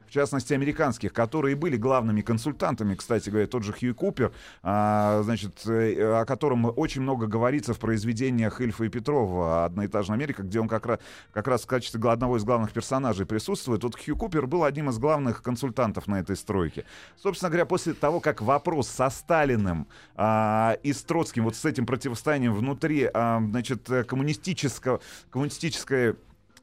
в 0.10 0.12
частности, 0.12 0.54
американских, 0.54 1.13
которые 1.13 1.56
были 1.56 1.78
главными 1.78 2.22
консультантами, 2.22 2.96
кстати 2.96 3.30
говоря, 3.30 3.46
тот 3.46 3.63
же 3.63 3.74
Хью 3.74 3.94
Купер, 3.94 4.32
а, 4.63 5.22
значит, 5.24 5.68
э, 5.68 6.22
о 6.22 6.25
котором 6.25 6.74
очень 6.75 7.01
много 7.01 7.28
говорится 7.28 7.75
в 7.75 7.80
произведениях 7.80 8.60
Ильфа 8.60 8.86
и 8.86 8.89
Петрова 8.89 9.66
«Одноэтажная 9.66 10.18
Америка», 10.18 10.42
где 10.42 10.60
он 10.60 10.68
как 10.68 10.88
раз, 10.88 11.00
как 11.32 11.48
раз 11.48 11.62
в 11.62 11.68
качестве 11.68 12.00
одного 12.10 12.38
из 12.38 12.44
главных 12.44 12.72
персонажей 12.72 13.28
присутствует. 13.28 13.84
Вот 13.84 13.96
Хью 14.04 14.18
Купер 14.18 14.48
был 14.48 14.63
одним 14.63 14.89
из 14.89 14.98
главных 14.98 15.44
консультантов 15.44 16.08
на 16.08 16.20
этой 16.20 16.36
стройке. 16.36 16.86
Собственно 17.22 17.50
говоря, 17.50 17.66
после 17.66 17.94
того, 17.94 18.20
как 18.20 18.42
вопрос 18.42 18.88
со 18.88 19.10
Сталиным 19.12 19.88
а, 20.16 20.78
и 20.82 20.92
с 20.92 21.04
Троцким, 21.04 21.44
вот 21.44 21.56
с 21.56 21.66
этим 21.66 21.86
противостоянием 21.86 22.56
внутри, 22.56 23.08
а, 23.13 23.39
значит, 23.39 23.88
э, 23.92 24.04
коммунистического, 24.04 25.01
коммунистической 25.30 26.16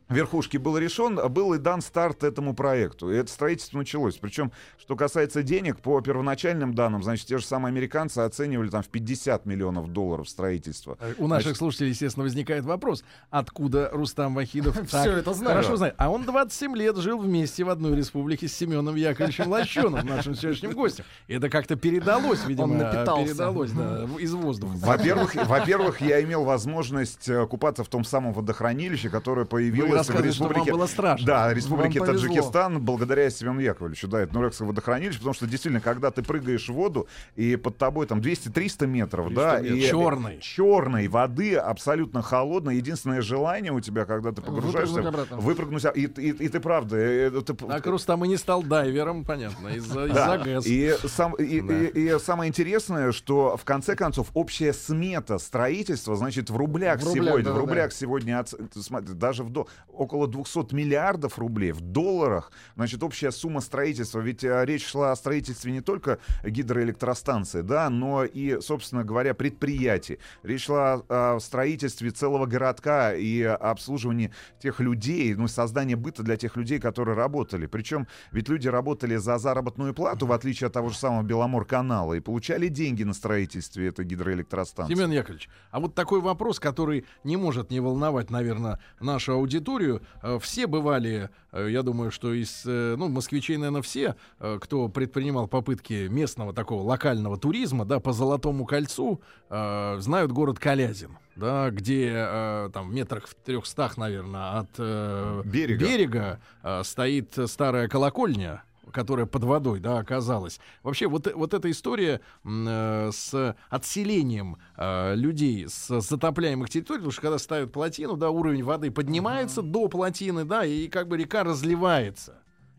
верхушки 0.09 0.57
был 0.57 0.79
решен, 0.79 1.17
был 1.33 1.55
и 1.55 1.59
дан 1.59 1.81
старт 1.81 2.23
этому 2.25 2.55
проекту. 2.55 3.11
И 3.11 3.17
это 3.17 3.31
строительство 3.31 3.79
началось. 3.79 4.17
Причем, 4.17 4.53
что 4.79 4.95
касается 4.97 5.43
денег, 5.43 5.81
по 5.81 6.01
первоначальным 6.01 6.75
данным, 6.75 7.03
значит, 7.03 7.27
те 7.27 7.39
же 7.39 7.45
самые 7.45 7.71
американцы 7.71 8.19
оценивали 8.21 8.69
там 8.69 8.83
в 8.83 8.89
50 8.89 9.47
миллионов 9.47 9.89
долларов 9.93 10.29
строительство. 10.29 10.97
Э, 11.01 11.15
У 11.19 11.27
наших 11.27 11.57
слушателей, 11.57 11.91
естественно, 11.91 12.25
возникает 12.25 12.65
вопрос, 12.65 13.03
откуда 13.31 13.91
Рустам 13.93 14.35
Вахидов 14.35 14.77
Всё 14.89 15.13
это 15.13 15.35
знает. 15.35 15.57
хорошо 15.57 15.77
знает. 15.77 15.95
А 15.99 16.11
он 16.11 16.25
27 16.25 16.77
лет 16.77 16.97
жил 16.99 17.19
вместе 17.19 17.65
в 17.65 17.71
одной 17.71 17.97
республике 17.97 18.47
с 18.49 18.53
Семеном 18.55 18.95
Яковлевичем 18.95 19.49
Лощеным, 19.49 20.07
нашим 20.07 20.35
сегодняшним 20.35 20.73
гостем. 20.73 21.05
И 21.27 21.35
это 21.35 21.49
как-то 21.51 21.77
передалось, 21.77 22.45
видимо, 22.47 22.65
Он 22.65 22.79
напитался. 22.79 23.25
передалось 23.25 23.71
да, 23.73 24.05
из 24.19 24.33
воздуха. 24.35 24.73
Во-первых, 24.77 25.35
во-первых, 25.35 26.01
я 26.01 26.23
имел 26.23 26.45
возможность 26.45 27.29
э, 27.29 27.47
купаться 27.47 27.83
в 27.83 27.89
том 27.89 28.05
самом 28.05 28.33
водохранилище, 28.33 29.09
которое 29.11 29.47
появилось 29.47 29.96
в 30.03 30.05
что 30.05 30.13
вам 30.15 30.25
республике... 30.25 30.73
было 30.73 30.87
страшно. 30.87 31.27
Да, 31.27 31.55
республике. 31.55 32.01
Таджикистан, 32.05 32.81
благодаря 32.81 33.29
Семену 33.31 33.61
Яковлевичу. 33.61 34.09
Да, 34.09 34.21
это 34.21 34.35
Нурекское 34.35 34.67
водохранилище, 34.69 35.19
потому 35.19 35.35
что 35.35 35.47
действительно, 35.47 35.81
когда 35.81 36.11
ты 36.11 36.23
прыгаешь 36.23 36.69
в 36.69 36.73
воду, 36.73 37.07
и 37.37 37.57
под 37.57 37.79
тобой 37.79 38.07
там 38.07 38.21
200-300 38.21 38.87
метров, 38.87 39.33
да, 39.35 39.59
метров. 39.61 39.79
и 39.79 39.83
Чёрной. 39.89 40.39
черной 40.41 41.09
воды, 41.09 41.55
абсолютно 41.57 42.23
холодной. 42.23 42.77
Единственное 42.77 43.21
желание 43.23 43.73
у 43.73 43.81
тебя, 43.81 44.05
когда 44.05 44.33
ты 44.33 44.43
погружаешься, 44.43 44.95
Выпрыгнуть 45.03 45.31
выпрыгнуть, 45.43 45.85
а- 45.85 45.91
и, 45.91 46.07
и- 46.07 46.31
и 46.45 46.49
ты 46.49 46.61
правда, 46.61 46.97
э, 46.97 47.31
э, 47.33 47.41
ты- 47.43 47.55
Так 47.55 47.87
Рустам 47.87 48.25
и 48.25 48.29
не 48.29 48.37
стал 48.37 48.63
дайвером, 48.63 49.25
понятно, 49.25 49.69
из-за 49.69 50.09
да. 50.09 50.39
ГЭС. 50.39 50.67
И, 50.67 50.95
сам, 51.09 51.35
и, 51.35 51.61
Да. 51.61 51.75
и- 51.75 51.87
и 52.15 52.19
самое 52.19 52.49
интересное, 52.49 53.13
что 53.13 53.57
в 53.57 53.65
конце 53.65 53.95
концов 53.97 54.29
общая 54.35 54.73
смета 54.73 55.39
строительства, 55.39 56.17
значит, 56.17 56.51
в 56.51 56.57
рублях, 56.57 57.01
В 57.01 57.05
рублях, 57.07 57.25
сегодня, 57.27 57.41
в 57.43 57.45
да-да-да. 57.45 57.61
рублях 57.61 57.93
сегодня 57.93 58.39
оц- 58.41 58.55
смотри, 58.83 59.15
даже 59.15 59.43
в 59.45 59.51
до- 59.51 59.67
около 59.89 60.29
200 60.29 60.75
миллиардов 60.75 61.39
рублей 61.39 61.73
в 61.73 61.81
долларах, 61.81 62.53
значит, 62.75 63.03
общая 63.03 63.31
сумма 63.31 63.61
строительства. 63.61 64.21
Ведь 64.21 64.45
э, 64.45 64.65
речь 64.65 64.87
шла 64.87 65.13
о 65.13 65.17
строительстве 65.17 65.73
не 65.73 65.81
только 65.81 66.19
гидроэлектростанции, 66.45 67.63
да, 67.63 67.89
но 67.91 68.25
и, 68.25 68.61
собственно 68.61 69.05
говоря, 69.05 69.35
предприятий. 69.35 70.19
Речь 70.43 70.65
шла 70.65 71.03
о 71.09 71.39
строительстве 71.41 72.11
целого 72.11 72.47
городка 72.47 73.15
и 73.15 73.43
обслуживании 73.43 74.33
тех 74.61 74.81
людей, 74.81 75.35
ну, 75.35 75.49
создание 75.49 75.97
быта 75.97 76.23
для 76.23 76.37
тех 76.37 76.57
людей, 76.57 76.79
которые 76.79 77.17
работали. 77.17 77.67
Причем 77.67 78.07
ведь 78.33 78.49
люди 78.49 78.69
работали 78.69 79.17
за 79.17 79.39
заработную 79.39 79.95
плату, 79.95 80.27
в 80.27 80.33
отличие 80.33 80.67
от 80.67 80.73
того 80.73 80.91
же 80.91 80.97
самого 80.97 81.23
Беломор-канала, 81.23 82.15
и 82.15 82.21
получали 82.21 82.69
деньги 82.69 83.03
на 83.03 83.15
строительстве 83.15 83.89
этой 83.89 84.05
гидроэлектростанции. 84.05 84.95
Семен 84.95 85.11
Яковлевич, 85.11 85.49
а 85.71 85.81
вот 85.81 85.95
такой 85.95 86.21
вопрос, 86.21 86.61
который 86.61 87.07
не 87.25 87.37
может 87.37 87.71
не 87.71 87.81
волновать, 87.81 88.31
наверное, 88.31 88.79
нашу 89.01 89.33
аудиторию, 89.33 89.76
историю. 89.77 90.03
Э, 90.23 90.39
Все 90.41 90.67
бывали, 90.67 91.31
э, 91.53 91.69
я 91.71 91.83
думаю, 91.83 92.11
что 92.11 92.33
из, 92.33 92.63
э, 92.67 92.95
ну, 92.99 93.09
москвичей, 93.09 93.57
наверное, 93.57 93.83
все, 93.83 94.17
кто 94.61 94.89
предпринимал 94.89 95.49
попытки 95.49 96.09
местного 96.09 96.53
такого 96.53 96.83
локального 96.83 97.37
туризма, 97.37 97.85
да, 97.85 98.01
по 98.01 98.13
Золотому 98.13 98.65
кольцу, 98.65 99.21
знают 99.49 100.33
город 100.33 100.59
Калязин, 100.59 101.19
да, 101.37 101.71
где 101.71 102.13
э, 102.15 102.71
там 102.73 102.91
в 102.91 102.95
метрах 102.95 103.27
в 103.29 103.35
трехстах, 103.35 103.97
наверное, 103.97 104.59
от 104.61 104.71
э, 104.79 105.43
Берега. 105.45 105.85
берега 105.85 106.41
э, 106.63 106.83
стоит 106.85 107.37
старая 107.47 107.89
колокольня, 107.89 108.63
которая 108.93 109.27
под 109.27 109.45
водой, 109.45 109.81
да, 109.81 109.99
оказалась. 109.99 110.61
Вообще, 110.83 111.07
вот, 111.07 111.33
вот 111.35 111.55
эта 111.55 111.71
история 111.71 112.21
э, 112.45 113.11
с 113.13 113.57
отселением 113.69 114.59
э, 114.77 115.15
людей 115.15 115.69
с 115.69 116.01
затопляемых 116.01 116.71
территорий, 116.71 116.99
потому 116.99 117.13
что 117.13 117.23
когда 117.23 117.39
ставят 117.39 117.73
плотину, 117.73 118.17
да, 118.17 118.31
уровень 118.31 118.65
воды 118.65 118.91
поднимается 118.91 119.63
до 119.63 119.89
плотины, 119.89 120.45
да, 120.45 120.65
и 120.65 120.89
как 120.89 121.09
бы 121.09 121.17
река 121.17 121.45
разливается. 121.45 122.35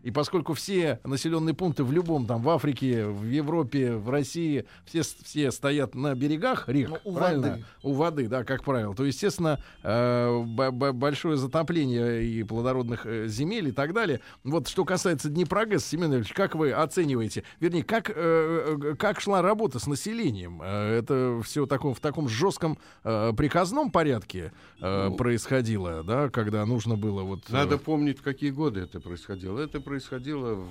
И 0.08 0.12
поскольку 0.12 0.54
все 0.54 1.02
населенные 1.04 1.54
пункты 1.54 1.84
в 1.84 1.92
любом 1.92 2.28
там 2.28 2.42
в 2.42 2.50
Африке, 2.50 3.08
в 3.08 3.26
Европе, 3.26 3.92
в 3.98 4.10
России, 4.10 4.64
все, 4.86 5.02
все 5.02 5.52
стоят 5.52 5.96
на 5.96 6.16
берегах 6.16 6.70
рек, 6.70 6.88
Ну, 6.92 6.98
у 7.04 7.14
правильно? 7.14 7.48
воды. 7.50 7.66
У 7.84 7.92
воды, 7.92 8.28
да, 8.30 8.46
как 8.46 8.64
правило. 8.64 8.96
То, 8.96 9.04
естественно, 9.04 9.62
э, 9.84 10.44
б- 10.46 10.72
б- 10.72 10.94
большое 10.94 11.36
затопление 11.36 12.24
и 12.24 12.42
плодородных 12.44 13.06
э, 13.06 13.28
земель 13.28 13.68
и 13.68 13.72
так 13.74 13.92
далее. 13.92 14.22
Вот 14.46 14.70
что 14.70 14.86
касается 14.86 15.28
Днепрогэс, 15.30 15.86
Семен 15.86 16.14
Ильич, 16.14 16.32
как 16.32 16.56
вы 16.56 16.72
оцениваете? 16.72 17.44
Вернее, 17.60 17.84
как, 17.84 18.10
э, 18.10 18.14
э, 18.16 18.96
как 18.96 19.20
шла 19.20 19.42
работа 19.42 19.78
с 19.80 19.88
населением? 19.88 20.62
Э, 20.64 21.00
Это 21.00 21.42
все 21.44 21.66
таком, 21.66 21.94
в 21.94 22.00
таком 22.00 22.30
жестком 22.30 22.78
э, 23.04 23.34
приказном 23.36 23.92
порядке 23.92 24.54
э, 24.80 25.10
Ну, 25.10 25.18
происходило, 25.18 26.02
да, 26.06 26.30
когда 26.30 26.66
нужно 26.66 26.96
было 26.96 27.24
вот... 27.24 27.42
э, 27.50 27.52
Надо 27.54 27.78
помнить, 27.78 28.20
в 28.20 28.22
какие 28.22 28.52
годы 28.52 28.80
это 28.80 29.02
происходило. 29.02 29.60
Это 29.60 29.82
происходило 29.82 29.97
в 30.06 30.68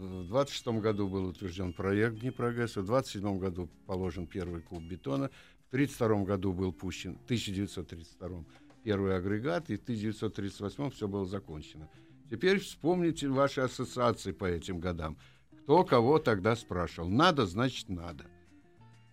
в 0.00 0.24
26 0.28 0.66
году 0.80 1.08
был 1.08 1.26
утвержден 1.26 1.72
проект 1.72 2.20
Днепрогресса, 2.20 2.80
в 2.80 2.86
27 2.86 3.38
году 3.38 3.68
положен 3.86 4.26
первый 4.26 4.62
куб 4.62 4.82
бетона, 4.82 5.30
в 5.68 5.70
32 5.72 6.24
году 6.24 6.52
был 6.52 6.72
пущен, 6.72 7.18
в 7.18 7.24
1932 7.24 8.44
первый 8.82 9.16
агрегат, 9.16 9.68
и 9.68 9.76
в 9.76 9.82
1938 9.82 10.90
все 10.90 11.06
было 11.06 11.26
закончено. 11.26 11.88
Теперь 12.30 12.60
вспомните 12.60 13.28
ваши 13.28 13.60
ассоциации 13.60 14.32
по 14.32 14.46
этим 14.46 14.80
годам. 14.80 15.18
Кто 15.62 15.84
кого 15.84 16.18
тогда 16.18 16.56
спрашивал? 16.56 17.08
Надо, 17.08 17.44
значит 17.44 17.90
надо. 17.90 18.24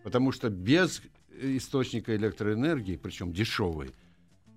Потому 0.02 0.32
что 0.32 0.48
без 0.48 1.02
источника 1.38 2.16
электроэнергии, 2.16 2.96
причем 2.96 3.32
дешевой, 3.32 3.90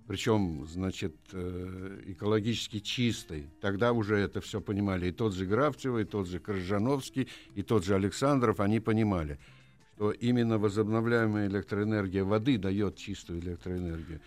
причем, 0.08 0.67
значит, 0.67 1.15
э, 1.31 2.01
экологически 2.08 2.79
чистой. 2.79 3.46
Тогда 3.62 3.93
уже 3.93 4.17
это 4.17 4.41
все 4.41 4.60
понимали. 4.60 5.08
И 5.08 5.12
тот 5.12 5.34
же 5.34 5.46
Графтева, 5.46 6.00
и 6.00 6.05
тот 6.05 6.27
же 6.27 6.39
Крыжановский, 6.39 7.27
и 7.55 7.62
тот 7.63 7.86
же 7.86 7.96
Александров, 7.96 8.60
они 8.60 8.79
понимали, 8.79 9.39
что 9.96 10.12
именно 10.12 10.58
возобновляемая 10.58 11.48
электроэнергия 11.48 12.24
воды 12.24 12.58
дает 12.58 12.98
чистую 12.98 13.39
электроэнергию. 13.39 14.20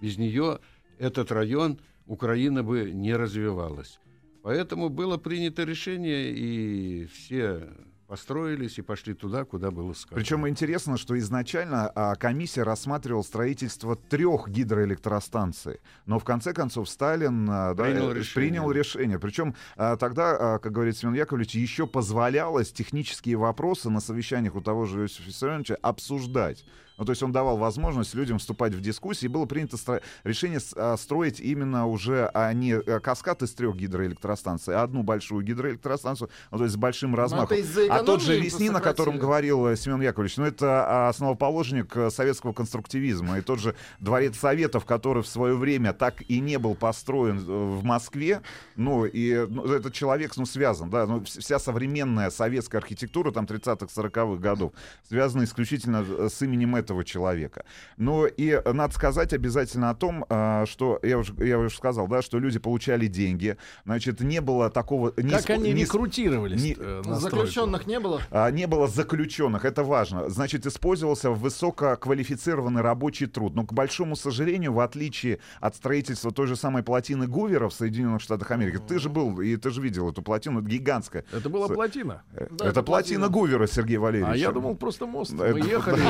Без 0.00 0.18
нее 0.18 0.60
этот 0.98 1.32
район 1.32 1.78
Украина 2.06 2.62
бы 2.62 2.92
не 2.92 3.16
развивалась. 3.16 3.98
Поэтому 4.42 4.90
было 4.90 5.16
принято 5.16 5.64
решение, 5.64 6.32
и 6.32 7.06
все 7.06 7.68
построились 8.12 8.78
и 8.78 8.82
пошли 8.82 9.14
туда, 9.14 9.46
куда 9.46 9.70
было 9.70 9.94
сказано. 9.94 10.20
Причем 10.20 10.46
интересно, 10.46 10.98
что 10.98 11.18
изначально 11.18 11.90
а, 11.94 12.14
комиссия 12.14 12.62
рассматривала 12.62 13.22
строительство 13.22 13.96
трех 13.96 14.50
гидроэлектростанций, 14.50 15.80
но 16.04 16.18
в 16.18 16.24
конце 16.24 16.52
концов 16.52 16.90
Сталин 16.90 17.48
а, 17.50 17.72
да, 17.72 17.84
Принял 17.84 18.10
э, 18.10 18.14
решение. 18.16 18.50
принял 18.50 18.70
решение. 18.70 19.18
Причем 19.18 19.54
а, 19.78 19.96
тогда, 19.96 20.56
а, 20.56 20.58
как 20.58 20.72
говорит 20.72 20.98
Семен 20.98 21.14
Яковлевич, 21.14 21.54
еще 21.54 21.86
позволялось 21.86 22.70
технические 22.70 23.36
вопросы 23.36 23.88
на 23.88 24.00
совещаниях 24.00 24.56
у 24.56 24.60
того 24.60 24.84
же 24.84 25.00
Иосифа 25.00 25.28
Виссарионовича 25.28 25.78
обсуждать. 25.80 26.66
Ну, 26.98 27.04
то 27.04 27.10
есть 27.10 27.22
он 27.22 27.32
давал 27.32 27.56
возможность 27.56 28.14
людям 28.14 28.38
вступать 28.38 28.74
в 28.74 28.80
дискуссии, 28.80 29.26
и 29.26 29.28
было 29.28 29.46
принято 29.46 29.76
стро- 29.76 30.02
решение 30.24 30.60
а, 30.76 30.96
строить 30.96 31.40
именно 31.40 31.86
уже 31.86 32.30
а, 32.34 32.52
не 32.52 32.74
а, 32.74 33.00
каскад 33.00 33.42
из 33.42 33.52
трех 33.54 33.76
гидроэлектростанций, 33.76 34.74
а 34.74 34.82
одну 34.82 35.02
большую 35.02 35.42
гидроэлектростанцию, 35.44 36.30
ну, 36.50 36.58
то 36.58 36.64
есть 36.64 36.74
с 36.74 36.78
большим 36.78 37.14
размахом. 37.14 37.46
это 37.46 37.56
из-за 37.56 37.92
А 37.92 38.02
тот 38.02 38.22
же 38.22 38.38
Веснин, 38.38 38.76
о 38.76 38.80
котором 38.80 39.18
говорил 39.18 39.66
э, 39.68 39.76
Семен 39.76 40.00
Яковлевич, 40.00 40.36
ну 40.36 40.44
это 40.44 40.84
а, 40.86 41.08
основоположник 41.08 41.96
э, 41.96 42.10
советского 42.10 42.52
конструктивизма. 42.52 43.38
И 43.38 43.40
тот 43.42 43.58
же 43.60 43.74
Дворец 44.00 44.36
Советов, 44.38 44.84
который 44.84 45.22
в 45.22 45.26
свое 45.26 45.56
время 45.56 45.92
так 45.92 46.22
и 46.28 46.40
не 46.40 46.58
был 46.58 46.74
построен 46.74 47.38
э, 47.38 47.42
в 47.42 47.82
Москве, 47.84 48.42
ну 48.76 49.04
и 49.04 49.46
ну, 49.48 49.64
этот 49.64 49.92
человек, 49.94 50.36
ну, 50.36 50.46
связан, 50.46 50.90
да, 50.90 51.06
ну, 51.06 51.18
вс- 51.20 51.40
вся 51.40 51.58
современная 51.58 52.30
советская 52.30 52.80
архитектура 52.80 53.30
там 53.30 53.44
30-х, 53.44 53.86
40-х 53.94 54.40
годов 54.40 54.72
связана 55.08 55.44
исключительно 55.44 56.04
э, 56.06 56.28
с 56.30 56.42
именем 56.42 56.76
этого 56.82 57.04
человека. 57.04 57.64
Ну 57.96 58.26
и 58.26 58.50
э, 58.50 58.72
надо 58.72 58.92
сказать 58.94 59.32
обязательно 59.32 59.90
о 59.90 59.94
том, 59.94 60.24
а, 60.28 60.66
что 60.66 60.98
я 61.02 61.18
уже, 61.18 61.32
я 61.38 61.58
уже 61.58 61.74
сказал, 61.74 62.08
да, 62.08 62.22
что 62.22 62.38
люди 62.38 62.58
получали 62.58 63.06
деньги, 63.06 63.56
значит, 63.84 64.20
не 64.20 64.40
было 64.40 64.68
такого... 64.70 65.12
не 65.16 65.30
Как 65.30 65.42
сп- 65.42 65.50
они 65.54 65.72
не 65.72 65.82
сп- 65.82 65.84
рекрутировались? 65.84 66.62
не- 66.62 66.76
э? 66.78 67.02
Заключенных 67.04 67.86
не 67.86 68.00
было? 68.00 68.20
а, 68.30 68.50
не 68.50 68.66
было 68.66 68.88
заключенных, 68.88 69.64
это 69.64 69.84
важно. 69.84 70.28
Значит, 70.28 70.66
использовался 70.66 71.30
высококвалифицированный 71.30 72.82
рабочий 72.82 73.26
труд. 73.26 73.54
Но, 73.54 73.64
к 73.64 73.72
большому 73.72 74.16
сожалению, 74.16 74.72
в 74.72 74.80
отличие 74.80 75.38
от 75.60 75.76
строительства 75.76 76.30
той 76.30 76.46
же 76.46 76.56
самой 76.56 76.82
плотины 76.82 77.26
Гувера 77.26 77.68
в 77.68 77.74
Соединенных 77.74 78.20
Штатах 78.20 78.50
Америки, 78.50 78.78
ты 78.86 78.98
же 78.98 79.08
был 79.08 79.40
и 79.40 79.56
ты 79.56 79.70
же 79.70 79.80
видел 79.80 80.10
эту 80.10 80.22
плотину, 80.22 80.60
это 80.60 80.68
гигантская. 80.68 81.24
Это 81.32 81.48
была 81.48 81.68
плотина. 81.68 82.22
Да, 82.32 82.44
это 82.44 82.64
это 82.66 82.82
плотина 82.82 82.82
плотина. 82.82 83.28
Гувера, 83.28 83.66
Сергей 83.66 83.96
Валерьевич. 83.98 84.34
А 84.34 84.36
я 84.36 84.52
думал, 84.52 84.76
просто 84.76 85.06
мост. 85.06 85.32
Да, 85.32 85.48
Мы 85.48 85.60
ехали 85.60 86.02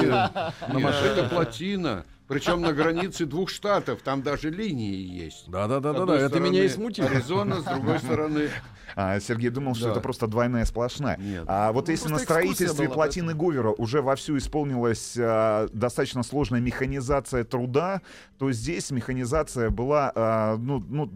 на 0.69 0.79
машине. 0.79 1.29
плотина. 1.29 2.05
Причем 2.29 2.63
на 2.63 2.73
границе 2.73 3.27
двух 3.27 3.51
штатов. 3.51 4.01
Там 4.03 4.23
даже 4.23 4.51
линии 4.51 4.95
есть. 4.95 5.51
Да, 5.51 5.67
да, 5.67 5.81
да, 5.81 5.93
да, 5.93 6.07
да. 6.07 6.19
Это 6.19 6.41
меня 6.41 6.65
и 6.65 6.69
смутило. 6.69 7.09
Аризона, 7.09 7.61
с 7.61 7.65
другой 7.65 7.99
стороны. 7.99 8.49
А, 8.97 9.19
Сергей 9.21 9.51
думал, 9.51 9.75
что 9.75 9.87
Да. 9.87 9.91
это 9.93 10.01
просто 10.01 10.27
двойная 10.27 10.65
сплошная. 10.65 11.17
Нет. 11.19 11.45
А 11.47 11.73
вот 11.73 11.87
Ну, 11.87 11.93
если 11.93 12.09
на 12.09 12.19
строительстве 12.19 12.89
плотины 12.89 13.35
Гувера 13.35 13.71
уже 13.71 14.03
вовсю 14.03 14.37
исполнилась 14.39 15.15
а, 15.19 15.69
достаточно 15.73 16.23
сложная 16.23 16.61
механизация 16.61 17.45
труда, 17.45 18.03
то 18.39 18.51
здесь 18.53 18.91
механизация 18.91 19.71
была 19.71 20.13
а, 20.15 20.57
ну, 20.57 20.83
ну, 20.89 21.11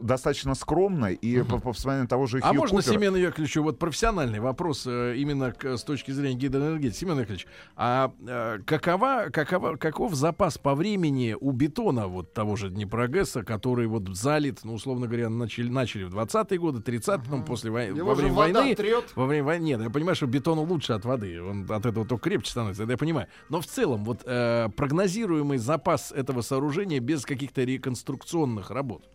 достаточно 0.00 0.54
скромной. 0.54 1.14
И 1.14 1.42
по, 1.42 1.58
по 1.58 1.72
вспоминанию 1.72 2.08
того 2.08 2.26
же 2.26 2.38
А 2.42 2.48
Хью 2.50 2.58
можно 2.60 2.78
Купера- 2.78 2.92
Семену 2.94 3.16
Яковлевичу 3.16 3.62
вот 3.62 3.78
профессиональный 3.78 4.40
вопрос 4.40 4.84
э, 4.86 5.14
именно 5.16 5.52
к- 5.52 5.76
с 5.76 5.84
точки 5.84 6.10
зрения 6.10 6.36
гидроэнергетики. 6.36 6.98
Семен 6.98 7.18
Яковлевич, 7.18 7.46
а 7.76 8.12
э, 8.26 8.58
какова, 8.64 9.26
какова, 9.32 9.76
каков 9.76 10.14
запас 10.14 10.58
по 10.58 10.74
времени 10.74 11.36
у 11.38 11.50
бетона 11.52 12.06
вот 12.06 12.32
того 12.32 12.56
же 12.56 12.70
Днепрогэса, 12.70 13.42
который 13.42 13.86
вот 13.86 14.08
залит, 14.16 14.60
ну, 14.64 14.74
условно 14.74 15.06
говоря, 15.06 15.28
начали, 15.28 15.68
начали 15.68 16.04
в 16.04 16.14
20-е 16.14 16.58
годы, 16.58 16.80
30-е, 16.80 17.19
потом 17.20 17.44
после 17.44 17.70
войны, 17.70 17.96
Его 17.96 18.08
во 18.08 18.14
время 18.14 18.34
войны, 18.34 18.74
трет. 18.74 19.12
во 19.14 19.26
время 19.26 19.44
войны, 19.44 19.64
нет, 19.64 19.80
я 19.80 19.90
понимаю, 19.90 20.14
что 20.16 20.26
бетону 20.26 20.62
лучше 20.62 20.92
от 20.92 21.04
воды, 21.04 21.42
он 21.42 21.70
от 21.70 21.86
этого 21.86 22.06
только 22.06 22.24
крепче 22.30 22.50
становится, 22.50 22.82
это 22.84 22.92
я 22.92 22.98
понимаю. 22.98 23.28
Но 23.48 23.60
в 23.60 23.66
целом, 23.66 24.04
вот 24.04 24.22
э, 24.24 24.68
прогнозируемый 24.76 25.58
запас 25.58 26.12
этого 26.12 26.40
сооружения 26.42 27.00
без 27.00 27.24
каких-то 27.24 27.62
реконструкционных 27.64 28.70
работ. 28.70 29.08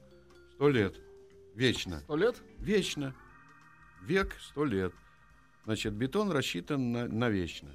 Сто 0.54 0.70
лет. 0.70 0.96
Вечно. 1.56 2.00
Сто 2.00 2.16
лет? 2.16 2.36
Вечно. 2.60 3.14
Век 4.04 4.36
сто 4.42 4.66
лет. 4.66 4.94
Значит, 5.66 5.94
бетон 5.94 6.32
рассчитан 6.32 6.92
на, 6.92 7.08
на 7.08 7.30
вечно. 7.30 7.70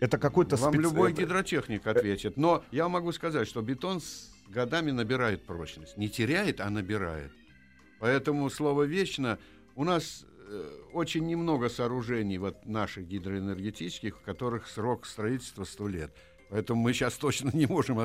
Это 0.00 0.18
какой-то 0.18 0.56
Вам 0.56 0.74
специ- 0.74 0.82
любой 0.82 1.12
это- 1.12 1.22
гидротехник 1.22 1.86
ответит. 1.86 2.36
Но 2.36 2.64
я 2.70 2.88
могу 2.88 3.12
сказать, 3.12 3.46
что 3.48 3.62
бетон 3.62 4.00
с 4.00 4.30
годами 4.48 4.90
набирает 4.90 5.46
прочность. 5.46 5.96
Не 5.96 6.08
теряет, 6.08 6.60
а 6.60 6.68
набирает. 6.68 7.32
Поэтому 7.98 8.50
слово 8.50 8.82
«вечно» 8.84 9.38
у 9.74 9.84
нас 9.84 10.26
э, 10.48 10.70
очень 10.92 11.26
немного 11.26 11.68
сооружений 11.68 12.38
вот 12.38 12.66
наших 12.66 13.06
гидроэнергетических, 13.06 14.18
у 14.20 14.24
которых 14.24 14.68
срок 14.68 15.06
строительства 15.06 15.64
100 15.64 15.88
лет. 15.88 16.14
Поэтому 16.50 16.82
мы 16.82 16.92
сейчас 16.92 17.14
точно 17.14 17.50
не 17.54 17.66
можем 17.66 17.98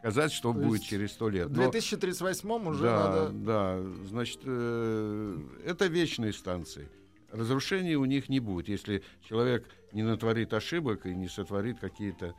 сказать, 0.00 0.32
что 0.32 0.52
То 0.52 0.58
будет 0.58 0.82
через 0.82 1.12
100 1.12 1.28
лет. 1.28 1.48
В 1.48 1.56
Но- 1.56 1.62
2038 1.62 2.68
уже 2.68 2.82
да, 2.82 3.08
надо... 3.08 3.28
да, 3.30 3.82
значит, 4.06 4.40
э, 4.44 5.38
это 5.64 5.86
вечные 5.86 6.32
станции. 6.32 6.88
Разрушений 7.30 7.94
у 7.96 8.04
них 8.06 8.28
не 8.28 8.40
будет, 8.40 8.68
если 8.68 9.02
человек 9.22 9.66
не 9.92 10.02
натворит 10.02 10.54
ошибок 10.54 11.04
и 11.06 11.14
не 11.14 11.28
сотворит 11.28 11.78
какие-то 11.78 12.34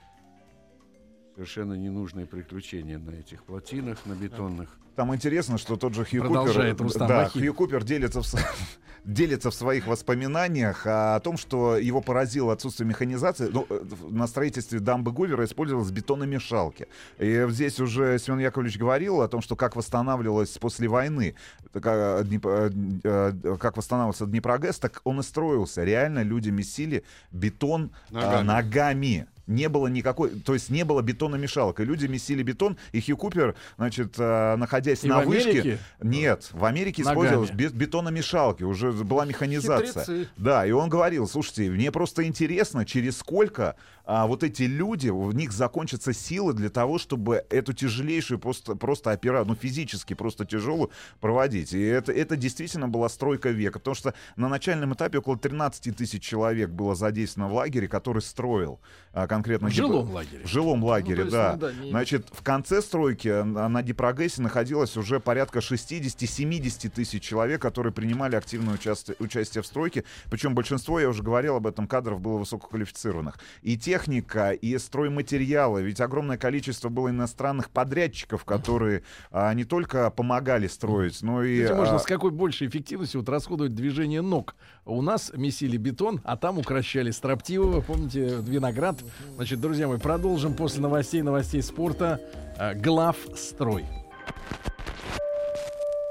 совершенно 1.36 1.74
ненужные 1.74 2.26
приключения 2.26 2.98
на 2.98 3.12
этих 3.12 3.44
плотинах, 3.44 4.06
на 4.06 4.14
бетонных. 4.14 4.78
Там 4.96 5.14
интересно, 5.16 5.58
что 5.58 5.76
тот 5.76 5.94
же 5.94 6.06
Хью 6.06 6.22
Продолжает 6.22 6.74
Купер, 6.74 6.84
Рустам 6.84 7.08
да. 7.08 7.30
Хью 7.30 7.54
Купер 7.54 7.84
делится 7.84 8.22
в, 8.22 8.26
делится 9.06 9.50
в 9.52 9.56
своих 9.56 9.88
воспоминаниях 9.88 10.86
о 10.86 11.20
том, 11.20 11.38
что 11.38 11.78
его 11.78 12.02
поразило 12.02 12.54
отсутствие 12.54 12.88
механизации. 12.88 13.50
Ну, 13.52 13.66
э, 13.70 13.82
на 14.10 14.28
строительстве 14.28 14.80
дамбы 14.80 15.12
Гувера 15.12 15.46
использовалась 15.46 15.92
бетономешалки. 15.92 16.88
И 17.18 17.46
здесь 17.50 17.80
уже 17.80 18.20
Семен 18.20 18.40
Яковлевич 18.40 18.78
говорил 18.78 19.22
о 19.22 19.28
том, 19.28 19.42
что 19.42 19.56
как 19.56 19.76
восстанавливалось 19.76 20.58
после 20.58 20.88
войны, 20.88 21.36
а, 21.74 22.24
э, 22.24 22.72
э, 23.04 23.58
как 23.60 23.78
восстанавливался 23.78 24.26
Днепрогэс, 24.26 24.80
так 24.80 25.02
он 25.04 25.20
и 25.20 25.24
строился. 25.24 25.84
Реально 25.84 26.24
люди 26.24 26.50
месили 26.50 27.04
бетон 27.32 27.92
а, 28.12 28.44
Ногами. 28.44 28.48
ногами. 28.48 29.28
Не 29.50 29.68
было 29.68 29.88
никакой, 29.88 30.30
то 30.30 30.54
есть 30.54 30.70
не 30.70 30.86
было 30.86 31.02
бетономешалок. 31.02 31.80
И 31.80 31.84
люди 31.84 32.06
месили 32.06 32.44
бетон, 32.44 32.78
и 32.92 33.02
Хью 33.02 33.18
Купер, 33.18 33.56
значит, 33.78 34.14
э, 34.20 34.56
находясь 34.80 35.04
И 35.04 35.08
на 35.08 35.22
в 35.22 35.26
вышке... 35.28 35.50
Америке? 35.50 35.80
Нет, 36.02 36.50
в 36.54 36.66
Америке 36.66 37.04
Ногами. 37.04 37.14
использовалась 37.16 37.52
бе- 37.52 37.70
бетономешалки, 37.70 38.64
уже 38.64 38.92
была 38.92 39.26
механизация. 39.26 40.04
Хитрецы. 40.04 40.28
Да, 40.38 40.66
и 40.66 40.72
он 40.72 40.90
говорил, 40.90 41.28
слушайте, 41.28 41.70
мне 41.70 41.92
просто 41.92 42.24
интересно, 42.26 42.86
через 42.86 43.18
сколько 43.18 43.76
а, 44.06 44.26
вот 44.28 44.44
эти 44.44 44.64
люди, 44.64 45.10
в 45.10 45.34
них 45.36 45.52
закончатся 45.52 46.14
силы 46.14 46.54
для 46.54 46.70
того, 46.70 46.98
чтобы 46.98 47.46
эту 47.50 47.74
тяжелейшую 47.74 48.40
просто, 48.40 48.76
просто 48.76 49.12
операцию, 49.12 49.50
ну 49.50 49.56
физически 49.56 50.14
просто 50.14 50.46
тяжелую 50.46 50.90
проводить. 51.20 51.74
И 51.74 51.82
это, 51.82 52.12
это 52.12 52.36
действительно 52.36 52.88
была 52.88 53.10
стройка 53.10 53.50
века, 53.50 53.80
потому 53.80 53.96
что 53.96 54.14
на 54.36 54.48
начальном 54.50 54.94
этапе 54.94 55.20
около 55.20 55.38
13 55.38 55.96
тысяч 55.96 56.24
человек 56.24 56.70
было 56.70 56.96
задействовано 56.96 57.52
в 57.52 57.56
лагере, 57.56 57.88
который 57.88 58.22
строил 58.22 58.80
а, 59.14 59.28
конкретно... 59.28 59.68
В 59.70 59.74
жилом 59.74 60.10
лагере. 60.12 60.44
В 60.44 60.48
жилом 60.48 60.84
лагере, 60.84 61.16
Ну, 61.18 61.22
есть, 61.26 61.32
да. 61.34 61.52
ну 61.54 61.60
да, 61.60 61.72
не- 61.74 61.90
Значит, 61.92 62.28
в 62.32 62.42
конце 62.42 62.82
стройки 62.82 63.28
на, 63.44 63.68
на 63.70 63.84
Дипрогрессе 63.84 64.42
находилось 64.70 64.98
уже 64.98 65.20
порядка 65.20 65.60
60-70 65.60 66.90
тысяч 66.90 67.24
человек, 67.24 67.62
которые 67.62 67.92
принимали 67.92 68.36
активное 68.36 68.76
участие, 68.76 69.16
участие 69.20 69.64
в 69.64 69.66
стройке. 69.66 70.04
Причем 70.30 70.54
большинство, 70.54 71.00
я 71.00 71.10
уже 71.10 71.24
говорил 71.24 71.56
об 71.56 71.66
этом, 71.66 71.88
кадров 71.88 72.22
было 72.22 72.38
высококвалифицированных. 72.38 73.40
И 73.64 73.78
техника, 73.78 74.52
и 74.52 74.78
стройматериалы. 74.78 75.82
Ведь 75.82 76.00
огромное 76.02 76.38
количество 76.38 76.90
было 76.90 77.10
иностранных 77.10 77.72
подрядчиков, 77.72 78.46
которые 78.46 79.02
а, 79.32 79.54
не 79.54 79.64
только 79.64 80.12
помогали 80.12 80.68
строить, 80.68 81.22
но 81.24 81.44
и... 81.44 81.64
Кстати, 81.64 81.78
можно 81.78 81.96
а, 81.96 82.00
с 82.00 82.06
какой 82.06 82.32
большей 82.32 82.68
эффективностью 82.68 83.22
вот 83.22 83.30
расходовать 83.30 83.74
движение 83.74 84.22
ног. 84.22 84.56
У 84.86 85.02
нас 85.02 85.32
месили 85.34 85.78
бетон, 85.78 86.22
а 86.24 86.38
там 86.38 86.60
укращали 86.60 87.10
строптивого. 87.10 87.82
Помните, 87.82 88.38
виноград. 88.42 89.00
Значит, 89.36 89.60
друзья 89.60 89.88
мои, 89.88 89.98
продолжим 89.98 90.54
после 90.54 90.82
новостей, 90.82 91.24
новостей 91.24 91.64
спорта. 91.64 92.20
А, 92.58 92.76
Главстрой. 92.76 93.86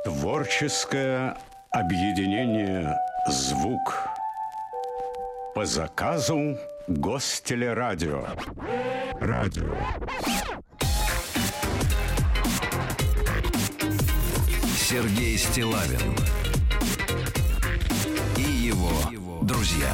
Творческое 0.04 1.36
объединение 1.70 2.96
«Звук» 3.28 4.08
по 5.54 5.64
заказу 5.64 6.58
Гостелерадио. 6.86 8.24
Радио. 9.20 9.74
Сергей 14.76 15.36
Стилавин 15.36 16.16
и 18.36 18.40
его 18.40 19.42
друзья. 19.42 19.92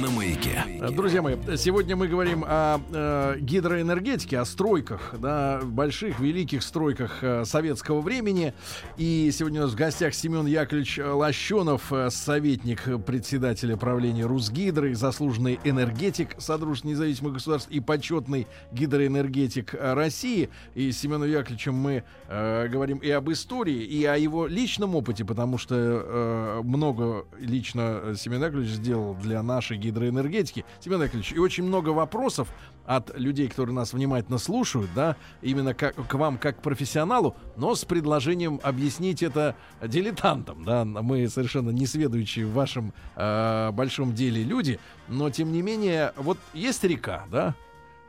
На 0.00 0.10
маяке. 0.10 0.33
Э, 0.46 0.90
Друзья 0.90 1.22
мои, 1.22 1.36
сегодня 1.56 1.96
мы 1.96 2.08
говорим 2.08 2.44
о 2.46 2.80
э, 2.92 3.36
гидроэнергетике, 3.40 4.38
о 4.38 4.44
стройках, 4.44 5.14
да, 5.18 5.60
больших, 5.62 6.20
великих 6.20 6.62
стройках 6.62 7.22
э, 7.22 7.44
советского 7.44 8.00
времени. 8.00 8.52
И 8.96 9.30
сегодня 9.32 9.60
у 9.60 9.64
нас 9.64 9.72
в 9.72 9.76
гостях 9.76 10.14
Семен 10.14 10.46
Яковлевич 10.46 10.98
Лощенов, 10.98 11.92
э, 11.92 12.10
советник 12.10 12.82
председателя 13.06 13.76
правления 13.76 14.26
Русгидро 14.26 14.90
и 14.90 14.94
заслуженный 14.94 15.58
энергетик 15.64 16.30
Содружества 16.38 16.88
независимых 16.88 17.34
государств 17.34 17.70
и 17.70 17.80
почетный 17.80 18.46
гидроэнергетик 18.72 19.74
э, 19.74 19.94
России. 19.94 20.50
И 20.74 20.92
с 20.92 20.98
Семеном 21.00 21.28
Яковлевичем 21.28 21.74
мы 21.74 22.04
э, 22.28 22.68
говорим 22.68 22.98
и 22.98 23.10
об 23.10 23.30
истории, 23.30 23.82
и 23.82 24.04
о 24.04 24.16
его 24.16 24.46
личном 24.46 24.94
опыте, 24.94 25.24
потому 25.24 25.56
что 25.56 25.74
э, 25.74 26.60
много 26.62 27.24
лично 27.38 28.14
Семен 28.16 28.42
Яковлевич 28.42 28.72
сделал 28.72 29.14
для 29.14 29.42
нашей 29.42 29.78
гидроэнергетики. 29.78 30.33
Семен 30.80 31.02
Яковлевич, 31.02 31.32
и 31.32 31.38
очень 31.38 31.64
много 31.64 31.90
вопросов 31.90 32.48
от 32.86 33.16
людей, 33.18 33.48
которые 33.48 33.74
нас 33.74 33.92
внимательно 33.92 34.38
слушают, 34.38 34.90
да, 34.94 35.16
именно 35.42 35.74
как, 35.74 35.94
к 35.94 36.14
вам 36.14 36.38
как 36.38 36.58
к 36.58 36.62
профессионалу, 36.62 37.36
но 37.56 37.74
с 37.74 37.84
предложением 37.84 38.60
объяснить 38.62 39.22
это 39.22 39.56
дилетантам, 39.82 40.64
да, 40.64 40.84
мы 40.84 41.28
совершенно 41.28 41.70
не 41.70 41.86
сведущие 41.86 42.46
в 42.46 42.52
вашем 42.52 42.92
э, 43.16 43.70
большом 43.72 44.14
деле 44.14 44.42
люди, 44.42 44.78
но 45.08 45.30
тем 45.30 45.52
не 45.52 45.62
менее, 45.62 46.12
вот 46.16 46.38
есть 46.52 46.84
река, 46.84 47.24
да, 47.30 47.54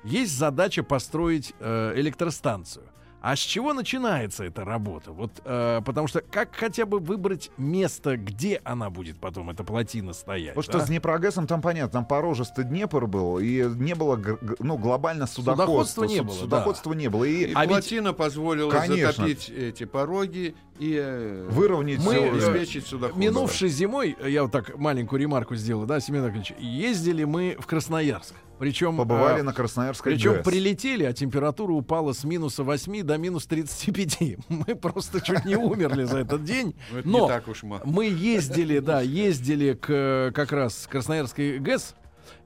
есть 0.03 0.37
задача 0.37 0.83
построить 0.83 1.53
э, 1.59 1.93
электростанцию. 1.95 2.85
А 3.25 3.35
с 3.35 3.39
чего 3.39 3.73
начинается 3.73 4.43
эта 4.43 4.63
работа? 4.63 5.11
Вот, 5.11 5.31
э, 5.45 5.81
потому 5.83 6.07
что 6.07 6.21
как 6.21 6.55
хотя 6.55 6.85
бы 6.85 6.99
выбрать 6.99 7.49
место, 7.57 8.17
где 8.17 8.61
она 8.63 8.91
будет 8.91 9.17
потом, 9.19 9.49
эта 9.49 9.63
плотина 9.63 10.13
стоять? 10.13 10.53
Что 10.61 10.73
да? 10.73 10.85
с 10.85 10.89
Днепрогэсом 10.89 11.47
там 11.47 11.59
понятно, 11.59 11.91
там 11.91 12.05
порожистый 12.05 12.65
Днепр 12.65 13.07
был, 13.07 13.39
и 13.39 13.63
не 13.63 13.95
было 13.95 14.21
ну, 14.59 14.77
глобально 14.77 15.25
судоходства. 15.25 15.63
Судоходства 15.63 16.03
не 16.03 16.21
было, 16.21 16.35
да. 16.35 16.43
Судоходства 16.43 16.93
не 16.93 17.09
было. 17.09 17.23
И 17.23 17.45
И 17.45 17.53
А 17.55 17.61
ведь- 17.61 17.69
плотина 17.69 18.13
позволила 18.13 18.69
Конечно. 18.69 19.11
затопить 19.11 19.49
эти 19.49 19.85
пороги 19.85 20.55
и 20.79 20.99
э, 21.01 21.47
выровнять 21.49 21.99
Мы, 21.99 22.13
всё, 22.13 22.25
э, 22.25 22.29
обеспечить 22.31 22.85
судоходство. 22.85 23.19
Минувшей 23.19 23.69
зимой, 23.69 24.17
э, 24.19 24.29
я 24.29 24.43
вот 24.43 24.51
так 24.51 24.77
маленькую 24.77 25.21
ремарку 25.21 25.55
сделал, 25.55 25.85
да, 25.85 25.99
Семен 25.99 26.23
Яковлевич, 26.23 26.53
ездили 26.59 27.23
мы 27.23 27.55
в 27.59 27.65
Красноярск. 27.65 28.33
Причем, 28.57 28.95
побывали 28.95 29.41
э, 29.41 29.43
на 29.43 29.53
Красноярской 29.53 30.13
причем 30.13 30.35
ГЭС. 30.35 30.45
прилетели, 30.45 31.03
а 31.03 31.11
температура 31.13 31.73
упала 31.73 32.13
с 32.13 32.23
минуса 32.23 32.63
8 32.63 33.03
до 33.03 33.17
минус 33.17 33.45
35. 33.47 34.37
Мы 34.49 34.75
просто 34.75 35.19
чуть 35.19 35.43
не 35.45 35.57
умерли 35.57 36.03
за 36.05 36.19
этот 36.19 36.43
день. 36.43 36.75
Ну, 37.03 37.27
Но 37.27 37.81
мы 37.85 38.05
ездили, 38.05 38.79
да, 38.79 39.01
ездили 39.01 39.73
к 39.73 40.31
как 40.33 40.51
раз 40.51 40.87
Красноярской 40.89 41.59
ГЭС, 41.59 41.95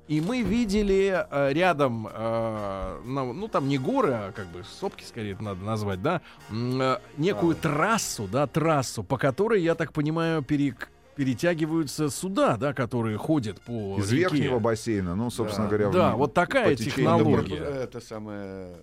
и 0.10 0.22
мы 0.22 0.42
видели 0.42 1.24
э, 1.30 1.54
рядом, 1.54 2.08
э, 2.12 3.02
ну, 3.06 3.32
ну, 3.32 3.48
там 3.48 3.68
не 3.68 3.78
горы, 3.78 4.12
а 4.14 4.32
как 4.32 4.48
бы 4.48 4.64
сопки 4.64 5.04
скорее 5.04 5.34
это 5.34 5.44
надо 5.44 5.64
назвать, 5.64 6.02
да, 6.02 6.22
э, 6.50 6.98
некую 7.18 7.56
трассу, 7.56 8.28
да, 8.28 8.48
трассу, 8.48 9.04
по 9.04 9.20
которой, 9.20 9.62
я 9.62 9.76
так 9.76 9.94
понимаю, 9.94 10.42
перек- 10.42 10.88
перетягиваются 11.16 12.10
суда, 12.10 12.58
да, 12.58 12.74
которые 12.74 13.18
ходят 13.20 13.62
по 13.62 14.00
Из 14.00 14.12
реке. 14.12 14.22
верхнего 14.36 14.58
бассейна, 14.58 15.14
ну, 15.16 15.30
собственно 15.30 15.68
Да. 15.70 15.78
говоря. 15.78 15.92
Да, 15.92 16.16
в- 16.16 16.18
вот 16.18 16.34
такая 16.34 16.76
технология. 16.76 17.58
Это 17.58 18.00
самое... 18.02 18.78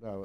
Да, 0.00 0.16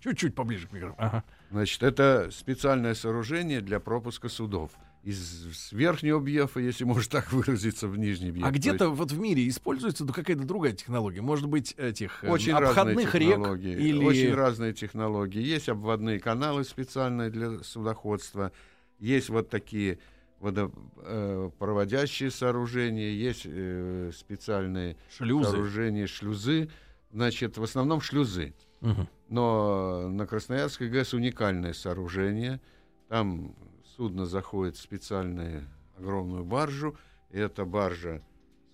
Чуть-чуть 0.00 0.34
поближе 0.34 0.66
к 0.66 0.72
микрофону. 0.72 0.96
Ага. 0.98 1.24
Значит, 1.50 1.82
это 1.84 2.30
специальное 2.32 2.94
сооружение 2.94 3.60
для 3.60 3.78
пропуска 3.78 4.28
судов. 4.28 4.70
Из 5.02 5.72
верхнего 5.72 6.20
бьефа, 6.20 6.60
если 6.60 6.84
можно 6.84 7.10
так 7.10 7.32
выразиться, 7.32 7.88
в 7.88 7.96
нижний 7.96 8.30
бьеф. 8.30 8.44
А 8.44 8.48
То 8.48 8.54
где-то 8.54 8.84
есть 8.84 8.96
вот 8.96 9.12
в 9.12 9.18
мире 9.18 9.48
используется 9.48 10.04
ну, 10.04 10.12
какая-то 10.12 10.44
другая 10.44 10.72
технология? 10.72 11.22
Может 11.22 11.48
быть, 11.48 11.74
этих 11.78 12.22
э, 12.22 12.28
очень 12.28 12.52
обходных 12.52 13.14
рек 13.14 13.38
или... 13.58 14.04
Очень 14.04 14.34
разные 14.34 14.74
технологии. 14.74 15.40
Есть 15.40 15.70
обводные 15.70 16.20
каналы 16.20 16.64
специальные 16.64 17.30
для 17.30 17.60
судоходства. 17.62 18.52
Есть 18.98 19.30
вот 19.30 19.48
такие 19.48 19.98
водопроводящие 20.40 22.30
сооружения, 22.30 23.10
есть 23.10 23.42
э, 23.44 24.10
специальные 24.14 24.96
шлюзы. 25.16 25.50
сооружения, 25.50 26.06
шлюзы. 26.06 26.68
Значит, 27.12 27.58
в 27.58 27.62
основном 27.62 28.00
шлюзы. 28.00 28.54
Мгм. 28.80 29.08
Но 29.28 30.08
на 30.08 30.26
Красноярской 30.26 30.88
ГЭС 30.88 31.14
уникальное 31.14 31.72
сооружение. 31.72 32.60
Там 33.08 33.54
судно 34.00 34.24
заходит 34.24 34.76
в 34.76 34.80
специальную 34.80 35.68
огромную 35.98 36.42
баржу. 36.42 36.96
И 37.28 37.38
эта 37.38 37.66
баржа 37.66 38.22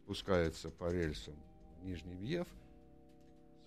спускается 0.04 0.70
по 0.70 0.88
рельсам 0.88 1.34
в 1.80 1.84
Нижний 1.84 2.14
Бьев. 2.14 2.46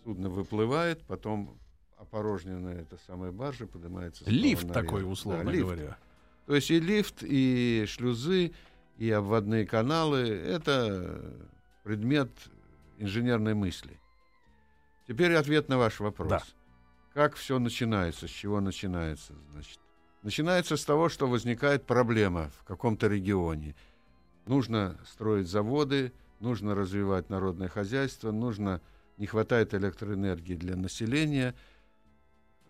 Судно 0.05 0.29
выплывает, 0.29 1.03
потом 1.03 1.59
опорожненная 1.97 2.83
эта 2.83 2.97
самая 3.05 3.33
баржа 3.33 3.67
поднимается 3.67 4.23
Лифт 4.25 4.69
наверх. 4.69 4.85
такой, 4.85 5.03
условно 5.03 5.43
Да, 5.43 5.51
лифт. 5.51 5.63
говоря. 5.65 5.97
То 6.45 6.55
есть 6.55 6.71
и 6.71 6.79
лифт, 6.79 7.23
и 7.23 7.83
шлюзы, 7.89 8.53
и 8.97 9.11
обводные 9.11 9.67
каналы— 9.67 10.19
это 10.29 11.21
предмет 11.83 12.29
инженерной 12.99 13.53
мысли. 13.53 13.99
Теперь 15.09 15.35
ответ 15.35 15.67
на 15.67 15.77
ваш 15.77 15.99
вопрос. 15.99 16.29
Да. 16.29 16.41
Как 17.13 17.35
все 17.35 17.59
начинается, 17.59 18.29
с 18.29 18.31
чего 18.31 18.61
начинается? 18.61 19.33
Значит, 19.51 19.79
начинается 20.21 20.77
с 20.77 20.85
того, 20.85 21.09
что 21.09 21.27
возникает 21.27 21.85
проблема 21.85 22.51
в 22.59 22.63
каком-то 22.63 23.07
регионе. 23.07 23.75
Нужно 24.45 24.99
строить 25.05 25.47
заводы, 25.47 26.11
нужно 26.39 26.75
развивать 26.75 27.29
народное 27.29 27.67
хозяйство, 27.67 28.31
нужно, 28.31 28.81
не 29.17 29.27
хватает 29.27 29.73
электроэнергии 29.73 30.55
для 30.55 30.75
населения, 30.75 31.55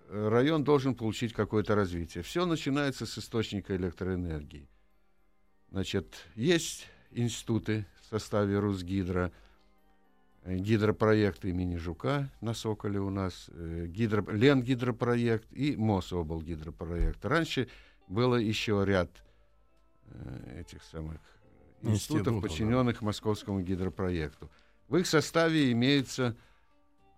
район 0.09 0.63
должен 0.63 0.95
получить 0.95 1.33
какое-то 1.33 1.75
развитие. 1.75 2.23
Все 2.23 2.45
начинается 2.45 3.05
с 3.05 3.17
источника 3.17 3.75
электроэнергии. 3.75 4.67
Значит, 5.71 6.25
есть 6.35 6.87
институты 7.11 7.85
в 8.01 8.09
составе 8.09 8.59
Русгидро, 8.59 9.31
гидропроект 10.45 11.45
имени 11.45 11.75
Жука 11.77 12.29
на 12.41 12.53
Соколе 12.53 12.99
у 12.99 13.09
нас, 13.09 13.49
э, 13.53 13.85
гидро, 13.87 14.25
Ленгидропроект 14.31 15.51
и 15.51 15.75
Мособл 15.75 16.41
гидропроект. 16.41 17.23
Раньше 17.25 17.67
было 18.07 18.35
еще 18.35 18.83
ряд 18.85 19.09
э, 20.05 20.61
этих 20.61 20.83
самых 20.83 21.19
институтов, 21.81 21.93
Институтов, 21.93 22.41
подчиненных 22.41 23.01
Московскому 23.01 23.61
гидропроекту. 23.61 24.49
В 24.87 24.97
их 24.97 25.07
составе 25.07 25.71
имеются 25.71 26.35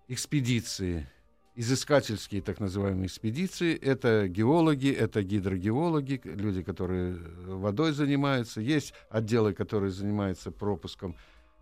экспедиции, 0.08 1.08
изыскательские 1.56 2.42
так 2.42 2.60
называемые 2.60 3.08
экспедиции. 3.08 3.76
Это 3.76 4.28
геологи, 4.28 4.92
это 4.92 5.24
гидрогеологи, 5.24 6.22
люди, 6.24 6.64
которые 6.64 7.16
э, 7.16 7.56
водой 7.56 7.94
занимаются. 7.94 8.62
Есть 8.62 8.94
отделы, 9.10 9.54
которые 9.54 9.92
занимаются 9.92 10.52
пропуском 10.52 11.16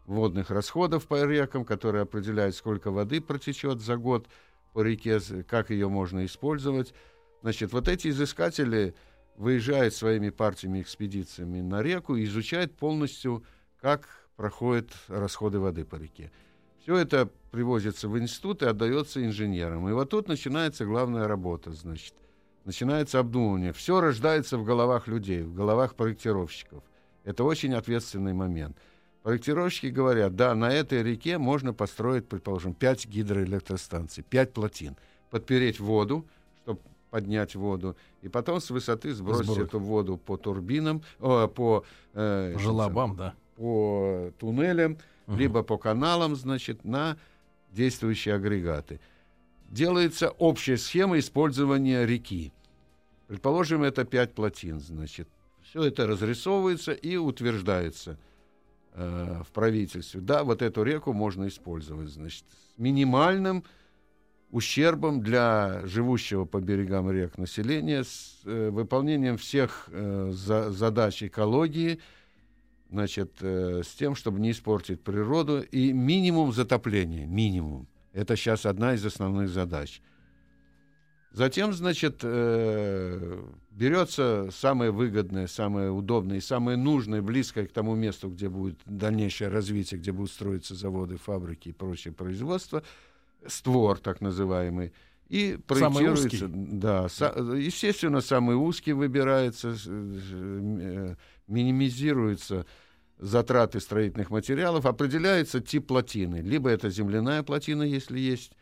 водных 0.09 0.49
расходов 0.49 1.07
по 1.07 1.23
рекам, 1.23 1.63
которые 1.63 2.01
определяют, 2.01 2.55
сколько 2.55 2.91
воды 2.91 3.21
протечет 3.21 3.79
за 3.79 3.97
год 3.97 4.27
по 4.73 4.81
реке, 4.81 5.19
как 5.47 5.69
ее 5.69 5.87
можно 5.87 6.25
использовать. 6.25 6.93
Значит, 7.41 7.71
вот 7.71 7.87
эти 7.87 8.09
изыскатели 8.09 8.95
выезжают 9.37 9.93
своими 9.93 10.29
партиями, 10.29 10.81
экспедициями 10.81 11.61
на 11.61 11.81
реку 11.81 12.15
и 12.15 12.25
изучают 12.25 12.75
полностью, 12.75 13.43
как 13.79 14.07
проходят 14.35 14.89
расходы 15.07 15.59
воды 15.59 15.85
по 15.85 15.95
реке. 15.95 16.31
Все 16.81 16.97
это 16.97 17.29
привозится 17.51 18.09
в 18.09 18.17
институт 18.17 18.63
и 18.63 18.65
отдается 18.65 19.23
инженерам. 19.23 19.87
И 19.89 19.91
вот 19.93 20.09
тут 20.09 20.27
начинается 20.27 20.85
главная 20.85 21.27
работа, 21.27 21.71
значит. 21.71 22.13
Начинается 22.65 23.19
обдумывание. 23.19 23.73
Все 23.73 24.01
рождается 24.01 24.57
в 24.57 24.63
головах 24.63 25.07
людей, 25.07 25.43
в 25.43 25.53
головах 25.53 25.95
проектировщиков. 25.95 26.83
Это 27.23 27.43
очень 27.43 27.73
ответственный 27.73 28.33
момент. 28.33 28.77
Проектировщики 29.23 29.87
говорят, 29.87 30.35
да, 30.35 30.55
на 30.55 30.71
этой 30.71 31.03
реке 31.03 31.37
можно 31.37 31.73
построить, 31.73 32.27
предположим, 32.27 32.73
5 32.73 33.05
гидроэлектростанций, 33.07 34.23
5 34.23 34.53
плотин, 34.53 34.95
подпереть 35.29 35.79
воду, 35.79 36.25
чтобы 36.63 36.79
поднять 37.09 37.55
воду, 37.55 37.97
и 38.21 38.29
потом 38.29 38.61
с 38.61 38.69
высоты 38.69 39.13
сбросить 39.13 39.43
Сбросить. 39.45 39.63
эту 39.67 39.79
воду 39.79 40.17
по 40.17 40.37
турбинам, 40.37 41.03
о, 41.19 41.47
по, 41.47 41.83
э, 42.13 42.51
этим 42.51 42.59
Желобам, 42.59 43.15
да. 43.15 43.33
по 43.57 44.31
туннелям, 44.39 44.97
Мгм. 45.27 45.37
либо 45.37 45.63
по 45.63 45.77
каналам, 45.77 46.35
значит, 46.35 46.85
на 46.85 47.17
действующие 47.71 48.35
агрегаты. 48.35 48.99
Делается 49.69 50.29
общая 50.29 50.77
схема 50.77 51.19
использования 51.19 52.05
реки. 52.05 52.51
Предположим, 53.27 53.83
это 53.83 54.05
пять 54.05 54.33
плотин, 54.33 54.79
значит. 54.79 55.27
Все 55.61 55.83
это 55.83 56.07
разрисовывается 56.07 56.93
и 56.93 57.15
утверждается 57.17 58.17
э, 58.93 59.41
в 59.45 59.51
правительстве. 59.51 60.21
Да, 60.21 60.43
вот 60.43 60.61
эту 60.61 60.83
реку 60.83 61.13
можно 61.13 61.47
использовать, 61.47 62.09
значит, 62.09 62.45
с 62.49 62.77
минимальным 62.79 63.63
ущербом 64.51 65.21
для 65.21 65.81
живущего 65.85 66.45
по 66.45 66.59
берегам 66.59 67.11
рек 67.11 67.37
населения, 67.37 68.03
с 68.03 68.41
э, 68.45 68.69
выполнением 68.69 69.37
всех 69.37 69.89
э, 69.91 70.31
за- 70.33 70.71
задач 70.71 71.21
экологии, 71.23 71.99
значит, 72.89 73.33
э, 73.41 73.83
с 73.83 73.93
тем, 73.93 74.15
чтобы 74.15 74.39
не 74.39 74.51
испортить 74.51 75.01
природу, 75.01 75.61
и 75.61 75.93
минимум 75.93 76.51
затопления, 76.51 77.27
минимум. 77.27 77.87
Это 78.13 78.35
сейчас 78.35 78.65
одна 78.65 78.95
из 78.95 79.05
основных 79.05 79.49
задач. 79.49 80.01
Затем, 81.31 81.73
значит, 81.73 82.21
э, 82.23 83.43
берется 83.69 84.49
самое 84.51 84.91
выгодное, 84.91 85.45
самое 85.47 85.91
удобное 85.91 86.37
и 86.37 86.41
самое 86.41 86.75
нужное, 86.75 87.21
близкое 87.21 87.67
к 87.67 87.71
тому 87.71 87.95
месту, 87.95 88.29
где 88.29 88.49
будет 88.49 88.79
дальнейшее 88.85 89.49
развитие, 89.49 89.99
где 89.99 90.11
будут 90.11 90.31
строиться 90.31 90.73
заводы, 90.73 91.17
фабрики 91.17 91.69
и 91.69 91.71
прочее 91.71 92.13
производство, 92.13 92.83
створ 93.45 93.99
так 93.99 94.21
называемый, 94.21 94.91
и 95.27 95.59
проектируется, 95.67 96.47
да, 96.49 97.05
са- 97.05 97.55
естественно, 97.59 98.21
самый 98.21 98.55
узкий 98.55 98.93
выбирается, 98.93 99.75
э, 99.85 101.15
минимизируется 101.47 102.65
затраты 103.19 103.79
строительных 103.79 104.31
материалов, 104.31 104.87
определяется 104.87 105.59
тип 105.59 105.87
плотины. 105.87 106.37
Либо 106.37 106.69
это 106.69 106.89
земляная 106.89 107.43
плотина, 107.43 107.83
если 107.83 108.17
есть 108.17 108.53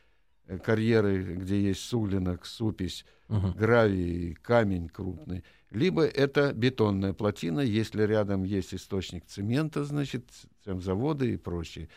карьеры, 0.64 1.36
где 1.36 1.62
есть 1.62 1.82
суглинок, 1.82 2.46
супись, 2.46 3.06
Мгм. 3.28 3.52
гравий, 3.54 4.34
камень 4.36 4.88
крупный. 4.90 5.44
Либо 5.70 6.06
это 6.06 6.54
бетонная 6.54 7.12
плотина, 7.14 7.60
если 7.60 8.04
рядом 8.04 8.44
есть 8.44 8.74
источник 8.74 9.26
цемента, 9.26 9.84
значит, 9.84 10.24
заводы 10.66 11.34
и 11.34 11.38
прочее. 11.38 11.90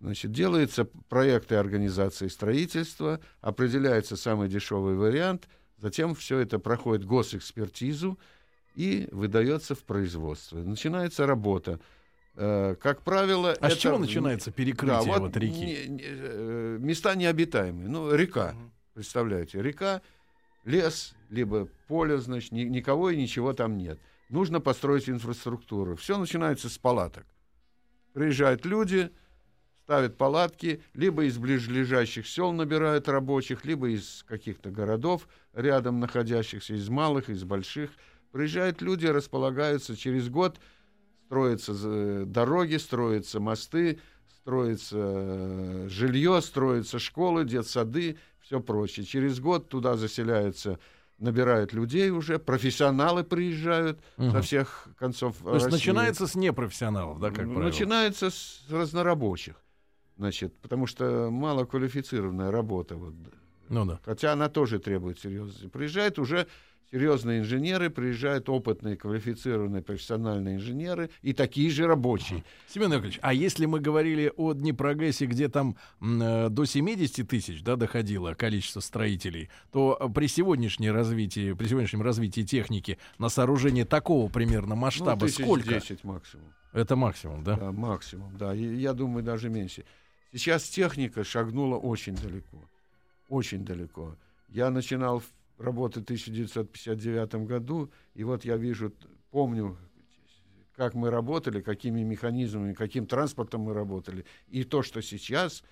Значит, 0.00 0.32
делаются 0.32 0.84
проекты 1.08 1.56
организации 1.56 2.28
строительства, 2.28 3.20
определяется 3.40 4.16
самый 4.16 4.48
дешевый 4.48 4.94
вариант, 4.96 5.48
затем 5.78 6.14
все 6.14 6.38
это 6.38 6.58
проходит 6.58 7.04
госэкспертизу 7.04 8.18
и 8.76 9.08
выдается 9.12 9.74
в 9.74 9.82
производство. 9.84 10.58
Начинается 10.58 11.26
работа. 11.26 11.80
Э, 12.36 12.74
Как 12.80 13.02
правило, 13.02 13.52
А 13.60 13.68
с 13.70 13.72
это- 13.74 13.80
чего 13.80 13.98
начинается 13.98 14.50
перекрытие 14.50 14.98
да, 15.14 15.20
вот, 15.20 15.36
реки? 15.36 15.54
не- 15.54 15.86
не- 15.86 16.02
э, 16.04 16.78
места 16.80 17.14
необитаемые. 17.14 17.88
Ну, 17.88 18.12
река, 18.14 18.54
представляете, 18.94 19.62
река, 19.62 20.02
лес, 20.64 21.14
либо 21.30 21.68
поле, 21.86 22.18
значит, 22.18 22.50
ни- 22.52 22.62
никого 22.64 23.10
и 23.10 23.16
ничего 23.16 23.52
там 23.52 23.78
нет. 23.78 24.00
Нужно 24.30 24.60
построить 24.60 25.08
инфраструктуру. 25.08 25.94
Все 25.96 26.18
начинается 26.18 26.68
с 26.68 26.76
палаток. 26.76 27.24
Приезжают 28.14 28.64
люди, 28.64 29.10
ставят 29.84 30.16
палатки, 30.16 30.82
либо 30.94 31.24
из 31.26 31.38
ближайших 31.38 32.26
сел 32.26 32.52
набирают 32.52 33.08
рабочих, 33.08 33.64
либо 33.64 33.90
из 33.90 34.24
каких-то 34.26 34.70
городов 34.70 35.28
рядом 35.52 36.00
находящихся, 36.00 36.74
из 36.74 36.88
малых, 36.88 37.28
из 37.28 37.44
больших. 37.44 37.90
Приезжают 38.32 38.82
люди, 38.82 39.06
располагаются 39.06 39.96
через 39.96 40.28
год, 40.28 40.58
строятся 41.26 41.72
э, 41.84 42.24
дороги, 42.26 42.76
строятся 42.76 43.40
мосты, 43.40 43.98
строится 44.40 44.96
э, 44.98 45.88
жилье, 45.88 46.40
строятся 46.42 46.98
школы, 46.98 47.44
детсады, 47.44 48.16
все 48.40 48.60
прочее. 48.60 49.06
Через 49.06 49.40
год 49.40 49.68
туда 49.68 49.96
заселяются, 49.96 50.78
набирают 51.18 51.72
людей 51.72 52.10
уже, 52.10 52.38
профессионалы 52.38 53.24
приезжают 53.24 54.00
со 54.16 54.22
Мгм. 54.22 54.42
всех 54.42 54.88
концов 54.98 55.36
То 55.38 55.54
есть 55.54 55.64
России. 55.66 55.76
начинается 55.78 56.26
с 56.26 56.34
непрофессионалов, 56.34 57.20
да, 57.20 57.28
как 57.28 57.46
правило? 57.46 57.62
Начинается 57.62 58.30
с 58.30 58.64
разнорабочих. 58.70 59.54
Значит, 60.16 60.54
потому 60.60 60.86
что 60.86 61.28
малоквалифицированная 61.30 62.50
работа. 62.50 62.96
Вот. 62.96 63.14
Ну 63.68 63.84
да. 63.86 63.98
Хотя 64.04 64.32
она 64.32 64.48
тоже 64.48 64.78
требует 64.78 65.18
серьезности. 65.18 65.66
Приезжают 65.68 66.18
уже 66.18 66.46
серьезные 66.90 67.40
инженеры, 67.40 67.90
приезжают 67.90 68.48
опытные, 68.48 68.96
квалифицированные, 68.96 69.82
профессиональные 69.82 70.56
инженеры 70.56 71.10
и 71.22 71.32
такие 71.32 71.70
же 71.70 71.86
рабочие. 71.86 72.44
Семен 72.68 72.92
Яковлевич, 72.92 73.18
а 73.22 73.34
если 73.34 73.66
мы 73.66 73.80
говорили 73.80 74.32
о 74.36 74.52
Днепрогрессе, 74.52 75.26
где 75.26 75.48
там 75.48 75.76
э, 76.00 76.48
до 76.50 76.64
70 76.64 77.28
тысяч 77.28 77.62
да, 77.62 77.76
доходило 77.76 78.34
количество 78.34 78.80
строителей, 78.80 79.50
то 79.72 79.96
э, 79.98 80.08
при 80.08 80.26
сегодняшнем 80.26 80.94
развитии, 80.94 81.52
при 81.52 81.66
сегодняшнем 81.66 82.02
развитии 82.02 82.42
техники 82.42 82.98
на 83.18 83.28
сооружение 83.28 83.84
такого 83.84 84.28
примерно 84.28 84.74
масштаба 84.74 85.26
ну, 85.26 85.28
сколько? 85.28 85.68
10 85.74 86.04
максимум. 86.04 86.46
Это 86.72 86.96
максимум, 86.96 87.44
да? 87.44 87.56
Да, 87.56 87.72
максимум, 87.72 88.36
да. 88.36 88.54
И 88.54 88.76
я 88.76 88.92
думаю, 88.92 89.22
даже 89.24 89.48
меньше. 89.48 89.84
Сейчас 90.32 90.64
техника 90.64 91.22
шагнула 91.22 91.76
очень 91.76 92.16
далеко. 92.16 92.58
Очень 93.28 93.64
далеко. 93.64 94.16
Я 94.48 94.70
начинал 94.70 95.20
в- 95.20 95.32
работать 95.58 96.02
в 96.02 96.04
1959 96.04 97.46
году, 97.46 97.90
и 98.14 98.24
вот 98.24 98.44
я 98.44 98.56
вижу, 98.56 98.92
помню, 99.30 99.76
как 100.76 100.94
мы 100.94 101.10
работали, 101.10 101.60
какими 101.60 102.02
механизмами, 102.02 102.72
каким 102.72 103.06
транспортом 103.06 103.62
мы 103.62 103.74
работали. 103.74 104.24
И 104.48 104.64
то, 104.64 104.82
что 104.82 105.02
сейчас, 105.02 105.62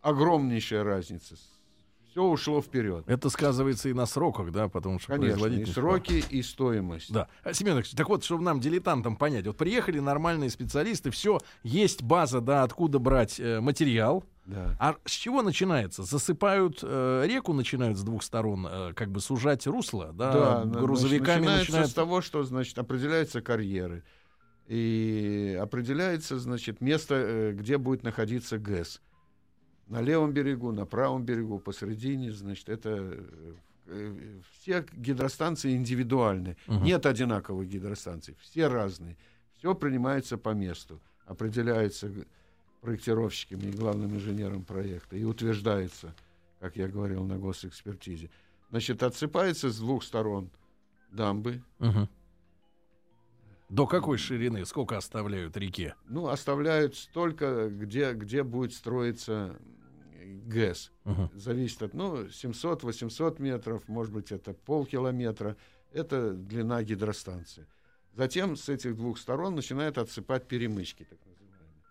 огромнейшая 0.00 0.84
разница. 0.84 1.36
Все 2.16 2.22
ушло 2.22 2.62
вперед. 2.62 3.04
Это 3.06 3.28
сказывается 3.28 3.90
и 3.90 3.92
на 3.92 4.06
сроках, 4.06 4.50
да, 4.50 4.68
потому 4.68 4.98
что 4.98 5.12
Конечно, 5.12 5.48
и 5.48 5.66
сроки, 5.66 6.24
и 6.30 6.40
стоимость. 6.40 7.12
Да. 7.12 7.28
А, 7.44 7.52
Семен 7.52 7.82
так 7.94 8.08
вот, 8.08 8.24
чтобы 8.24 8.42
нам, 8.42 8.58
дилетантам, 8.58 9.16
понять. 9.16 9.46
Вот 9.46 9.58
приехали 9.58 9.98
нормальные 9.98 10.48
специалисты, 10.48 11.10
все, 11.10 11.40
есть 11.62 12.02
база, 12.02 12.40
да, 12.40 12.62
откуда 12.62 12.98
брать 12.98 13.38
э, 13.38 13.60
материал. 13.60 14.24
Да. 14.46 14.74
А 14.80 14.96
с 15.04 15.10
чего 15.10 15.42
начинается? 15.42 16.04
Засыпают 16.04 16.78
э, 16.82 17.24
реку, 17.26 17.52
начинают 17.52 17.98
с 17.98 18.02
двух 18.02 18.22
сторон, 18.22 18.66
э, 18.66 18.92
как 18.94 19.10
бы 19.10 19.20
сужать 19.20 19.66
русло, 19.66 20.14
да, 20.14 20.64
Да, 20.64 20.80
грузовиками 20.80 21.40
начинается 21.40 21.60
начинают... 21.60 21.90
с 21.90 21.92
того, 21.92 22.22
что, 22.22 22.44
значит, 22.44 22.78
определяются 22.78 23.42
карьеры. 23.42 24.04
И 24.68 25.58
определяется, 25.60 26.38
значит, 26.38 26.80
место, 26.80 27.14
э, 27.14 27.52
где 27.52 27.76
будет 27.76 28.04
находиться 28.04 28.56
ГЭС. 28.56 29.02
На 29.86 30.00
левом 30.00 30.32
берегу, 30.32 30.72
на 30.72 30.84
правом 30.84 31.24
берегу, 31.24 31.58
посередине, 31.60 32.32
значит, 32.32 32.68
это 32.68 32.90
э, 32.90 33.54
э, 33.86 34.40
все 34.58 34.84
гидростанции 34.92 35.76
индивидуальны. 35.76 36.56
Мгм. 36.66 36.84
Нет 36.84 37.06
одинаковых 37.06 37.68
гидростанций, 37.68 38.36
все 38.40 38.66
разные. 38.66 39.16
Все 39.58 39.74
принимается 39.74 40.38
по 40.38 40.50
месту, 40.50 41.00
определяется 41.24 42.10
проектировщиками 42.80 43.64
и 43.68 43.70
главным 43.72 44.14
инженером 44.16 44.64
проекта 44.64 45.16
и 45.16 45.24
утверждается, 45.24 46.14
как 46.60 46.76
я 46.76 46.88
говорил, 46.88 47.24
на 47.24 47.38
госэкспертизе. 47.38 48.28
Значит, 48.70 49.02
отсыпается 49.04 49.70
с 49.70 49.78
двух 49.78 50.02
сторон 50.02 50.50
дамбы, 51.10 51.62
Мгм. 51.78 52.08
До 53.68 53.86
какой 53.86 54.16
ширины? 54.16 54.64
Сколько 54.64 54.96
оставляют 54.96 55.56
реке? 55.56 55.96
ну, 56.08 56.28
оставляют 56.28 56.94
столько, 56.94 57.68
где, 57.68 58.12
где 58.12 58.44
будет 58.44 58.72
строиться 58.72 59.56
э, 59.58 59.75
ГЭС. 60.46 60.92
Мгм. 61.04 61.30
Зависит 61.34 61.82
от, 61.82 61.94
ну, 61.94 62.26
700-800 62.26 63.40
метров, 63.40 63.86
может 63.88 64.12
быть, 64.12 64.32
это 64.32 64.52
полкилометра. 64.54 65.56
Это 65.92 66.32
длина 66.32 66.82
гидростанции. 66.82 67.66
Затем 68.14 68.56
с 68.56 68.68
этих 68.68 68.96
двух 68.96 69.18
сторон 69.18 69.54
начинают 69.54 69.98
отсыпать 69.98 70.46
перемычки, 70.46 71.04
так 71.04 71.18
называемые. 71.26 71.82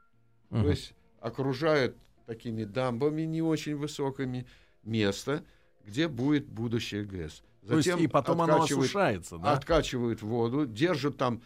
Мгм. 0.49 0.63
То 0.63 0.69
есть 0.69 0.93
окружают 1.19 1.95
такими 2.25 2.63
дамбами 2.63 3.23
не 3.23 3.41
очень 3.41 3.75
высокими 3.75 4.45
место, 4.83 5.43
где 5.85 6.07
будет 6.07 6.47
будущее 6.47 7.03
ГЭС. 7.03 7.43
То 7.67 7.77
есть 7.77 7.87
и 7.87 8.07
потом 8.07 8.41
оно 8.41 8.61
осушается, 8.61 9.37
да? 9.37 9.53
откачивают 9.53 10.21
воду, 10.21 10.65
держат 10.65 11.17
там 11.17 11.41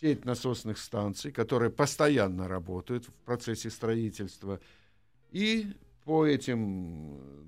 сеть 0.00 0.24
насосных 0.24 0.78
станций, 0.78 1.30
которые 1.30 1.70
постоянно 1.70 2.48
работают 2.48 3.06
в 3.06 3.12
процессе 3.24 3.70
строительства. 3.70 4.60
И 5.30 5.72
по 6.04 6.26
этим 6.26 7.16
э, 7.16 7.42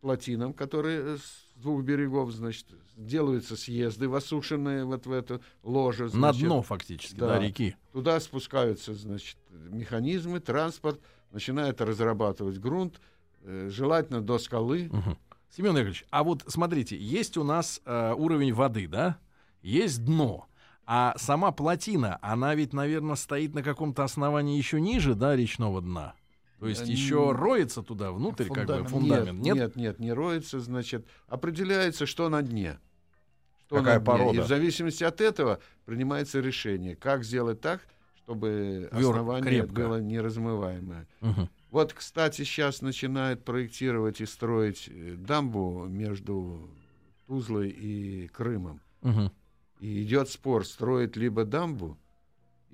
плотинам, 0.00 0.52
которые 0.52 1.18
с 1.18 1.44
двух 1.56 1.82
берегов, 1.82 2.30
значит, 2.32 2.66
делаются 2.96 3.56
съезды 3.56 4.08
в 4.08 4.14
осушенные 4.14 4.84
вот 4.84 5.06
в 5.06 5.12
это 5.12 5.40
ложе. 5.62 6.04
На 6.04 6.10
значит. 6.10 6.42
дно 6.42 6.62
фактически, 6.62 7.16
да, 7.16 7.28
да. 7.28 7.38
реки. 7.38 7.76
Туда 7.92 8.20
спускаются, 8.20 8.94
значит, 8.94 9.36
механизмы, 9.50 10.40
транспорт, 10.40 11.00
начинает 11.30 11.80
разрабатывать 11.80 12.58
грунт, 12.58 13.00
э, 13.42 13.68
желательно 13.70 14.20
до 14.20 14.38
скалы. 14.38 14.88
Мгм. 14.90 15.18
Семен 15.50 15.70
Яковлевич, 15.70 16.04
а 16.10 16.24
вот 16.24 16.44
смотрите, 16.48 16.96
есть 16.96 17.36
у 17.36 17.44
нас 17.44 17.80
э, 17.84 18.12
уровень 18.16 18.52
воды, 18.52 18.88
да? 18.88 19.18
Есть 19.62 20.04
дно. 20.04 20.46
А 20.86 21.14
сама 21.16 21.50
плотина, 21.52 22.18
она 22.20 22.54
ведь, 22.54 22.72
наверное, 22.72 23.14
стоит 23.14 23.54
на 23.54 23.62
каком-то 23.62 24.04
основании 24.04 24.58
еще 24.58 24.80
ниже, 24.80 25.14
да, 25.14 25.34
речного 25.34 25.80
дна? 25.80 26.14
То 26.60 26.68
есть 26.68 26.86
еще 26.86 27.32
роется 27.32 27.82
туда 27.82 28.12
внутрь, 28.12 28.48
как 28.48 28.66
бы 28.66 28.84
Фундамент. 28.84 28.90
фундамент. 28.90 29.40
Нет, 29.42 29.54
нет, 29.56 29.76
нет, 29.76 29.98
не 29.98 30.12
роется, 30.12 30.60
значит, 30.60 31.06
определяется, 31.26 32.06
что 32.06 32.28
на 32.28 32.42
дне. 32.42 32.78
Что 33.66 33.76
Какая 33.76 33.94
на 33.94 34.00
дне. 34.00 34.06
порода? 34.06 34.38
И 34.38 34.40
в 34.42 34.46
зависимости 34.46 35.04
от 35.04 35.20
этого 35.20 35.58
принимается 35.84 36.40
решение, 36.40 36.96
как 36.96 37.24
сделать 37.24 37.60
так, 37.60 37.80
чтобы 38.16 38.88
Вёр- 38.92 39.10
основание 39.10 39.60
крепко. 39.62 39.74
было 39.74 40.00
неразмываемое. 40.00 41.06
Мгм. 41.20 41.50
Вот, 41.70 41.92
кстати, 41.92 42.42
сейчас 42.44 42.80
начинают 42.82 43.44
проектировать 43.44 44.20
и 44.20 44.26
строить 44.26 44.88
э, 44.88 45.16
дамбу 45.18 45.86
между 45.86 46.70
Тузлой 47.26 47.68
и 47.70 48.28
Крымом. 48.28 48.80
Мгм. 49.02 49.32
И 49.80 50.02
идет 50.04 50.30
спор, 50.30 50.64
строить 50.64 51.16
либо 51.16 51.44
дамбу 51.44 51.98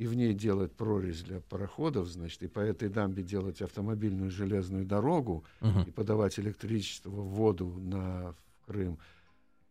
и 0.00 0.06
в 0.06 0.14
ней 0.14 0.32
делать 0.32 0.72
прорезь 0.72 1.22
для 1.22 1.40
пароходов, 1.40 2.08
значит, 2.08 2.42
и 2.42 2.48
по 2.48 2.60
этой 2.60 2.88
дамбе 2.88 3.22
делать 3.22 3.60
автомобильную 3.60 4.30
железную 4.30 4.86
дорогу 4.86 5.44
Мгм. 5.60 5.82
и 5.82 5.90
подавать 5.90 6.38
электричество, 6.40 7.10
воду 7.10 7.66
на 7.66 8.32
в 8.32 8.66
Крым, 8.66 8.98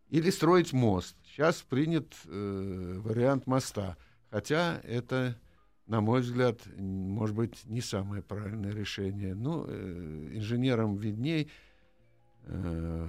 или 0.08 0.30
строить 0.30 0.72
мост. 0.72 1.16
Сейчас 1.24 1.62
принят 1.62 2.14
э, 2.26 2.94
вариант 2.98 3.48
моста, 3.48 3.96
хотя 4.30 4.80
это, 4.84 5.36
на 5.88 6.00
мой 6.00 6.20
взгляд, 6.20 6.60
может 6.78 7.34
быть, 7.34 7.64
не 7.64 7.80
самое 7.80 8.22
правильное 8.22 8.70
решение. 8.72 9.34
Ну, 9.34 9.64
э, 9.66 10.28
инженерам 10.36 10.96
видней. 10.96 11.50
Э, 12.44 13.08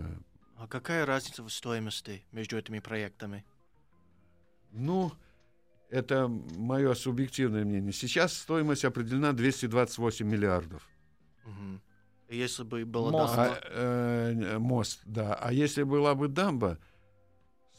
А 0.58 0.68
какая 0.68 1.06
разница 1.06 1.44
в 1.44 1.50
стоимости 1.52 2.24
между 2.32 2.58
этими 2.58 2.80
проектами? 2.80 3.46
Ну, 4.72 5.12
это 5.92 6.28
мое 6.58 6.94
субъективное 6.96 7.64
мнение. 7.66 7.92
Сейчас 7.92 8.34
стоимость 8.34 8.86
определена 8.86 9.34
228 9.34 10.26
миллиардов. 10.26 10.88
И 12.30 12.38
если 12.38 12.64
бы 12.64 12.86
была 12.86 13.12
Мост. 13.12 13.36
дамба, 13.36 13.60
А, 13.66 14.32
э, 14.32 14.58
мост, 14.58 15.02
да. 15.06 15.34
А 15.36 15.52
если 15.52 15.84
была 15.84 16.16
бы 16.16 16.30
дамба, 16.30 16.78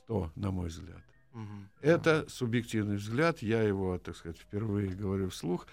100, 0.05 0.31
на 0.37 0.51
мой 0.51 0.68
взгляд. 0.68 1.03
мгм. 1.33 1.70
Это 1.81 2.27
субъективный 2.29 2.96
взгляд, 2.96 3.40
я 3.40 3.62
его, 3.62 3.96
так 3.98 4.14
сказать, 4.14 4.37
впервые 4.38 4.90
говорю 4.90 5.31
вслух. 5.31 5.66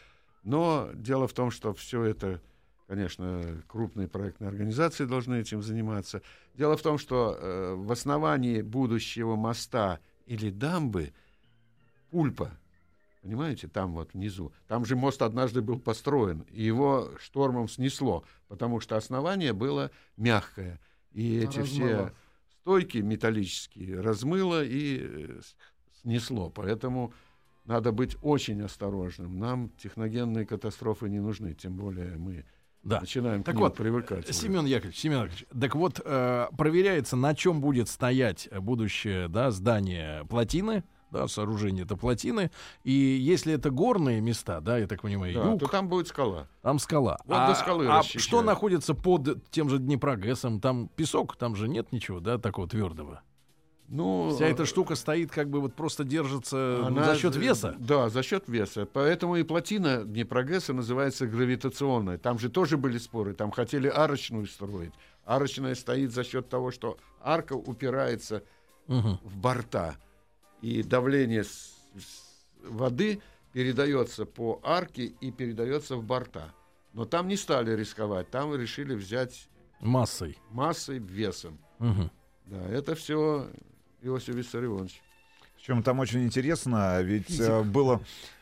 Но 0.43 0.89
дело 0.93 1.27
в 1.27 1.33
том, 1.33 1.51
что 1.51 1.73
все 1.73 2.03
это, 2.05 2.41
конечно, 2.87 3.61
крупные 3.67 4.07
проектные 4.07 4.47
организации 4.47 5.03
должны 5.03 5.41
этим 5.41 5.61
заниматься. 5.61 6.21
Дело 6.53 6.77
в 6.77 6.81
том, 6.81 6.97
что 6.97 7.37
э, 7.37 7.73
в 7.75 7.91
основании 7.91 8.61
будущего 8.61 9.35
моста 9.35 9.99
или 10.25 10.49
дамбы 10.49 11.11
пульпа, 12.09 12.51
понимаете, 13.21 13.67
там 13.67 13.93
вот 13.93 14.13
внизу, 14.13 14.51
там 14.67 14.85
же 14.85 14.95
мост 14.95 15.21
однажды 15.21 15.61
был 15.61 15.79
построен, 15.79 16.45
и 16.49 16.63
его 16.63 17.11
штормом 17.19 17.67
снесло, 17.67 18.23
потому 18.47 18.79
что 18.79 18.97
основание 18.97 19.53
было 19.53 19.91
мягкое. 20.17 20.79
И 21.11 21.37
эти 21.39 21.61
все 21.63 21.83
Размыло. 21.83 22.13
стойки 22.61 22.97
металлические 22.99 23.99
размыло 23.99 24.63
и 24.63 24.99
э, 25.01 25.39
снесло. 26.01 26.49
Поэтому 26.49 27.13
надо 27.65 27.91
быть 27.91 28.15
очень 28.21 28.61
осторожным. 28.61 29.39
Нам 29.39 29.69
техногенные 29.77 30.45
катастрофы 30.45 31.09
не 31.09 31.19
нужны, 31.19 31.53
тем 31.55 31.75
более 31.75 32.15
мы 32.17 32.45
Да. 32.83 33.01
начинаем 33.01 33.43
Так 33.43 33.55
к 33.55 33.57
ним 33.57 33.65
вот, 33.65 33.75
привыкать. 33.75 34.33
Семен 34.33 34.65
Яковлевич, 34.65 34.97
Семен 34.99 35.17
Яковлевич, 35.23 35.45
так 35.59 35.75
вот, 35.75 35.99
э, 36.03 36.47
проверяется, 36.57 37.15
на 37.15 37.33
чем 37.35 37.59
будет 37.59 37.89
стоять 37.89 38.47
будущее 38.51 39.27
да, 39.27 39.49
здание 39.51 40.25
плотины, 40.25 40.83
да, 41.11 41.27
сооружение 41.27 41.83
это 41.85 41.95
плотины, 41.95 42.51
и 42.83 42.91
если 42.91 43.53
это 43.53 43.69
горные 43.69 44.21
места, 44.21 44.61
да, 44.61 44.77
я 44.77 44.87
так 44.87 45.01
понимаю, 45.01 45.33
Да, 45.33 45.43
юг, 45.51 45.59
то 45.59 45.67
там 45.67 45.87
будет 45.89 46.07
скала. 46.07 46.47
там 46.61 46.79
скала. 46.79 47.17
Вот 47.25 47.35
а 47.35 47.47
до 47.47 47.55
скалы 47.55 47.87
а 47.87 47.99
расчищают. 47.99 48.23
что 48.23 48.41
находится 48.41 48.93
под 48.93 49.49
тем 49.51 49.69
же 49.69 49.77
Днепрогэсом? 49.79 50.59
Там 50.59 50.87
песок, 50.95 51.35
там 51.35 51.55
же 51.55 51.67
нет 51.67 51.91
ничего, 51.91 52.19
да, 52.19 52.37
такого 52.37 52.67
твердого. 52.67 53.21
Ну, 53.91 54.29
Вся 54.35 54.45
эта 54.45 54.67
штука 54.67 54.93
стоит 54.93 55.31
как 55.31 55.49
бы 55.49 55.61
вот 55.61 55.73
просто 55.73 56.03
держится 56.03 56.83
Она 56.85 57.03
за 57.05 57.15
счет 57.15 57.35
веса. 57.35 57.75
Да, 57.79 58.09
за 58.09 58.21
счет 58.21 58.47
веса. 58.47 58.85
Поэтому 58.85 59.35
и 59.37 59.41
плотина 59.43 60.03
Днепрогресса 60.03 60.73
называется 60.73 61.25
гравитационная. 61.25 62.19
Там 62.19 62.37
же 62.37 62.49
тоже 62.49 62.77
были 62.77 62.99
споры. 62.99 63.33
Там 63.33 63.49
хотели 63.49 63.87
арочную 63.87 64.45
строить. 64.45 64.91
Арочная 65.25 65.73
стоит 65.73 66.11
за 66.13 66.23
счет 66.23 66.49
того, 66.49 66.69
что 66.69 66.97
арка 67.19 67.53
упирается 67.53 68.43
Мгм. 68.85 69.19
в 69.23 69.37
борта. 69.37 69.95
И 70.61 70.83
давление 70.83 71.43
с- 71.43 71.73
с 71.97 72.67
воды 72.67 73.21
передается 73.53 74.25
по 74.25 74.59
арке 74.63 75.05
и 75.05 75.31
передается 75.31 75.95
в 75.95 76.03
борта. 76.03 76.53
Но 76.93 77.05
там 77.05 77.27
не 77.27 77.37
стали 77.37 77.75
рисковать. 77.75 78.29
Там 78.29 78.53
решили 78.55 78.93
взять 78.95 79.47
Массой. 79.79 80.37
массой, 80.51 80.99
весом. 80.99 81.57
Мгм. 81.79 82.11
Да, 82.47 82.61
это 82.69 82.95
все 82.95 83.47
Иосиф 84.01 84.35
Виссарионович. 84.35 85.01
Причем 85.57 85.83
там 85.83 85.99
очень 85.99 86.23
интересно, 86.23 87.01
ведь 87.01 87.37
э, 87.39 87.63
было 87.63 88.01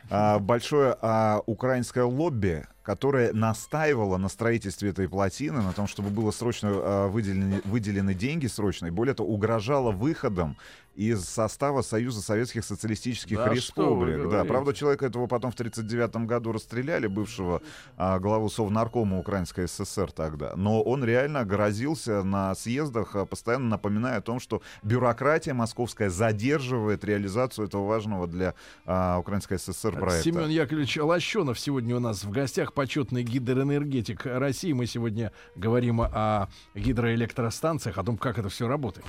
а, 0.10 0.38
большое 0.38 0.96
а, 1.02 1.42
украинское 1.48 2.04
лобби, 2.04 2.66
которое 2.84 3.34
настаивало 3.34 4.18
на 4.18 4.30
строительстве 4.30 4.92
этой 4.92 5.10
плотины, 5.10 5.62
на 5.64 5.74
том, 5.74 5.88
чтобы 5.88 6.10
было 6.12 6.30
срочно 6.30 6.70
а, 6.72 7.08
выделены, 7.08 7.62
выделены 7.66 8.14
деньги 8.14 8.46
срочно, 8.46 8.86
и 8.86 8.92
более 8.92 9.16
того, 9.16 9.34
угрожало 9.34 9.92
выходом 9.92 10.58
из 10.98 11.26
состава 11.26 11.84
Союза 11.84 12.22
Советских 12.22 12.66
Социалистических 12.66 13.38
Да 13.38 13.54
Республик. 13.54 14.30
Да, 14.30 14.44
правда, 14.46 14.74
человека 14.74 15.06
этого 15.06 15.28
потом 15.28 15.52
в 15.52 15.54
1939 15.54 16.28
году 16.28 16.52
расстреляли, 16.52 17.06
бывшего 17.06 17.62
а, 17.98 18.18
главу 18.18 18.50
Совнаркома 18.50 19.20
Украинской 19.20 19.68
ССР 19.68 20.12
тогда. 20.12 20.54
Но 20.56 20.82
он 20.82 21.04
реально 21.04 21.46
грозился 21.46 22.24
на 22.24 22.56
съездах, 22.56 23.16
а, 23.16 23.26
постоянно 23.26 23.68
напоминая 23.70 24.18
о 24.18 24.22
том, 24.22 24.40
что 24.40 24.64
бюрократия 24.82 25.54
московская 25.54 26.10
задерживает 26.10 27.06
реализацию 27.06 27.68
этого 27.68 27.86
важного 27.86 28.26
для 28.26 28.56
а, 28.88 29.20
Украинской 29.20 29.60
ССР 29.60 29.92
проекта. 29.92 30.24
Семен 30.24 30.50
Яковлевич 30.50 30.98
Лощенов 30.98 31.60
сегодня 31.60 31.96
у 31.96 32.00
нас 32.00 32.24
в 32.24 32.32
гостях, 32.32 32.74
почетный 32.74 33.22
гидроэнергетик 33.22 34.26
России. 34.26 34.74
Мы 34.74 34.88
сегодня 34.88 35.32
говорим 35.56 36.02
о 36.02 36.50
гидроэлектростанциях, 36.74 38.00
о 38.00 38.04
том, 38.04 38.18
как 38.18 38.40
это 38.40 38.50
все 38.50 38.68
работает. 38.68 39.06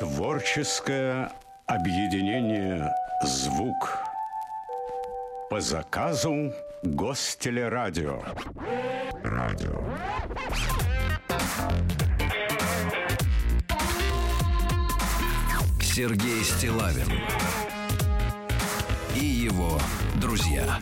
Творческое 0.00 1.30
объединение 1.66 2.92
«Звук». 3.22 3.98
по 5.48 5.60
заказу 5.60 6.52
Гостелерадио. 6.82 8.20
Радио. 9.22 9.84
Сергей 15.80 16.42
Стилавин 16.42 17.06
и 19.14 19.24
его 19.24 19.78
друзья. 20.16 20.66
На 20.66 20.80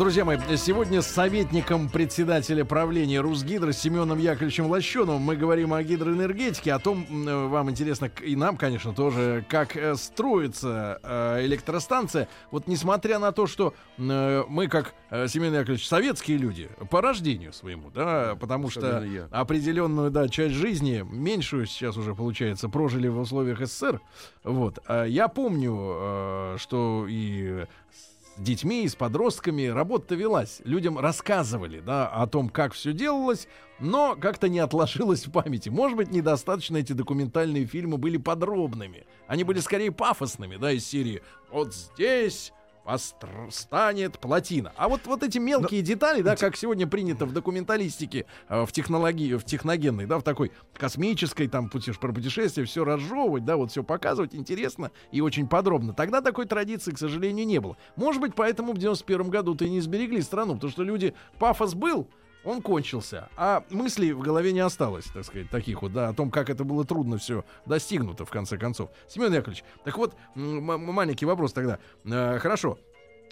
Друзья 0.00 0.24
мои, 0.24 0.38
сегодня 0.56 1.02
с 1.02 1.06
советником 1.08 1.90
председателя 1.90 2.64
правления 2.64 3.20
Русгидро 3.20 3.70
Семеном 3.72 4.18
Яковлевичем 4.18 4.66
Лощеновым 4.66 5.20
мы 5.20 5.36
говорим 5.36 5.74
о 5.74 5.82
гидроэнергетике, 5.82 6.72
о 6.72 6.78
том, 6.78 7.04
м, 7.10 7.50
вам 7.50 7.68
интересно, 7.68 8.10
и 8.22 8.34
нам, 8.34 8.56
конечно, 8.56 8.94
тоже, 8.94 9.44
как 9.46 9.76
э, 9.76 9.94
строится 9.96 10.98
э, 11.02 11.44
электростанция. 11.44 12.28
Вот 12.50 12.66
несмотря 12.66 13.18
на 13.18 13.30
то, 13.32 13.46
что 13.46 13.74
э, 13.98 14.44
мы, 14.48 14.68
как 14.68 14.94
э, 15.10 15.28
Семен 15.28 15.52
Яковлевич, 15.52 15.86
советские 15.86 16.38
люди, 16.38 16.70
по 16.88 17.02
рождению 17.02 17.52
своему, 17.52 17.90
да, 17.90 18.36
потому 18.40 18.70
что 18.70 19.04
определенную, 19.30 20.10
да, 20.10 20.30
часть 20.30 20.54
жизни, 20.54 21.04
меньшую 21.06 21.66
сейчас 21.66 21.98
уже, 21.98 22.14
получается, 22.14 22.70
прожили 22.70 23.08
в 23.08 23.18
условиях 23.18 23.60
СССР. 23.60 24.00
Вот. 24.44 24.78
А 24.86 25.04
Я 25.04 25.28
помню, 25.28 25.76
э, 25.78 26.56
что 26.58 27.04
и 27.06 27.66
детьми, 28.42 28.84
и 28.84 28.88
с 28.88 28.94
подростками 28.94 29.66
работа 29.66 30.14
велась. 30.14 30.60
Людям 30.64 30.98
рассказывали, 30.98 31.80
да, 31.80 32.08
о 32.08 32.26
том, 32.26 32.48
как 32.48 32.72
все 32.72 32.92
делалось, 32.92 33.48
но 33.78 34.16
как-то 34.16 34.48
не 34.48 34.58
отложилось 34.58 35.26
в 35.26 35.32
памяти. 35.32 35.68
Может 35.68 35.96
быть, 35.96 36.10
недостаточно 36.10 36.76
эти 36.76 36.92
документальные 36.92 37.66
фильмы 37.66 37.98
были 37.98 38.16
подробными. 38.16 39.06
Они 39.26 39.44
были 39.44 39.60
скорее 39.60 39.92
пафосными, 39.92 40.56
да, 40.56 40.72
из 40.72 40.86
серии 40.86 41.22
«Вот 41.50 41.74
здесь...» 41.74 42.52
станет 43.50 44.18
плотина. 44.18 44.72
А 44.76 44.88
вот, 44.88 45.02
вот 45.06 45.22
эти 45.22 45.38
мелкие 45.38 45.82
детали, 45.82 46.22
да, 46.22 46.36
как 46.36 46.56
сегодня 46.56 46.86
принято 46.86 47.26
в 47.26 47.32
документалистике, 47.32 48.26
э, 48.48 48.64
в 48.64 48.72
технологии, 48.72 49.34
в 49.34 49.44
техногенной, 49.44 50.06
да, 50.06 50.18
в 50.18 50.22
такой 50.22 50.52
космической, 50.74 51.48
там, 51.48 51.68
путеш, 51.68 51.98
про 51.98 52.12
путешествие, 52.12 52.66
все 52.66 52.84
разжевывать, 52.84 53.44
да, 53.44 53.56
вот 53.56 53.70
все 53.70 53.82
показывать 53.82 54.34
интересно 54.34 54.90
и 55.12 55.20
очень 55.20 55.48
подробно. 55.48 55.92
Тогда 55.94 56.20
такой 56.20 56.46
традиции, 56.46 56.92
к 56.92 56.98
сожалению, 56.98 57.46
не 57.46 57.60
было. 57.60 57.76
Может 57.96 58.20
быть, 58.20 58.34
поэтому 58.34 58.72
в 58.72 58.78
91 58.78 59.30
году-то 59.30 59.64
и 59.64 59.70
не 59.70 59.80
сберегли 59.80 60.20
страну, 60.22 60.54
потому 60.54 60.70
что 60.70 60.82
люди, 60.82 61.14
пафос 61.38 61.74
был, 61.74 62.08
он 62.44 62.62
кончился, 62.62 63.28
а 63.36 63.64
мыслей 63.70 64.12
в 64.12 64.20
голове 64.20 64.52
не 64.52 64.60
осталось, 64.60 65.04
так 65.06 65.24
сказать, 65.24 65.50
таких 65.50 65.82
вот, 65.82 65.92
да, 65.92 66.08
о 66.08 66.14
том, 66.14 66.30
как 66.30 66.48
это 66.50 66.64
было 66.64 66.84
трудно 66.84 67.18
все 67.18 67.44
достигнуто, 67.66 68.24
в 68.24 68.30
конце 68.30 68.56
концов. 68.58 68.90
Семен 69.08 69.32
Яковлевич, 69.32 69.64
так 69.84 69.96
вот, 69.98 70.14
маленький 70.34 71.26
вопрос 71.26 71.52
тогда. 71.52 71.78
Э, 72.04 72.38
хорошо, 72.38 72.78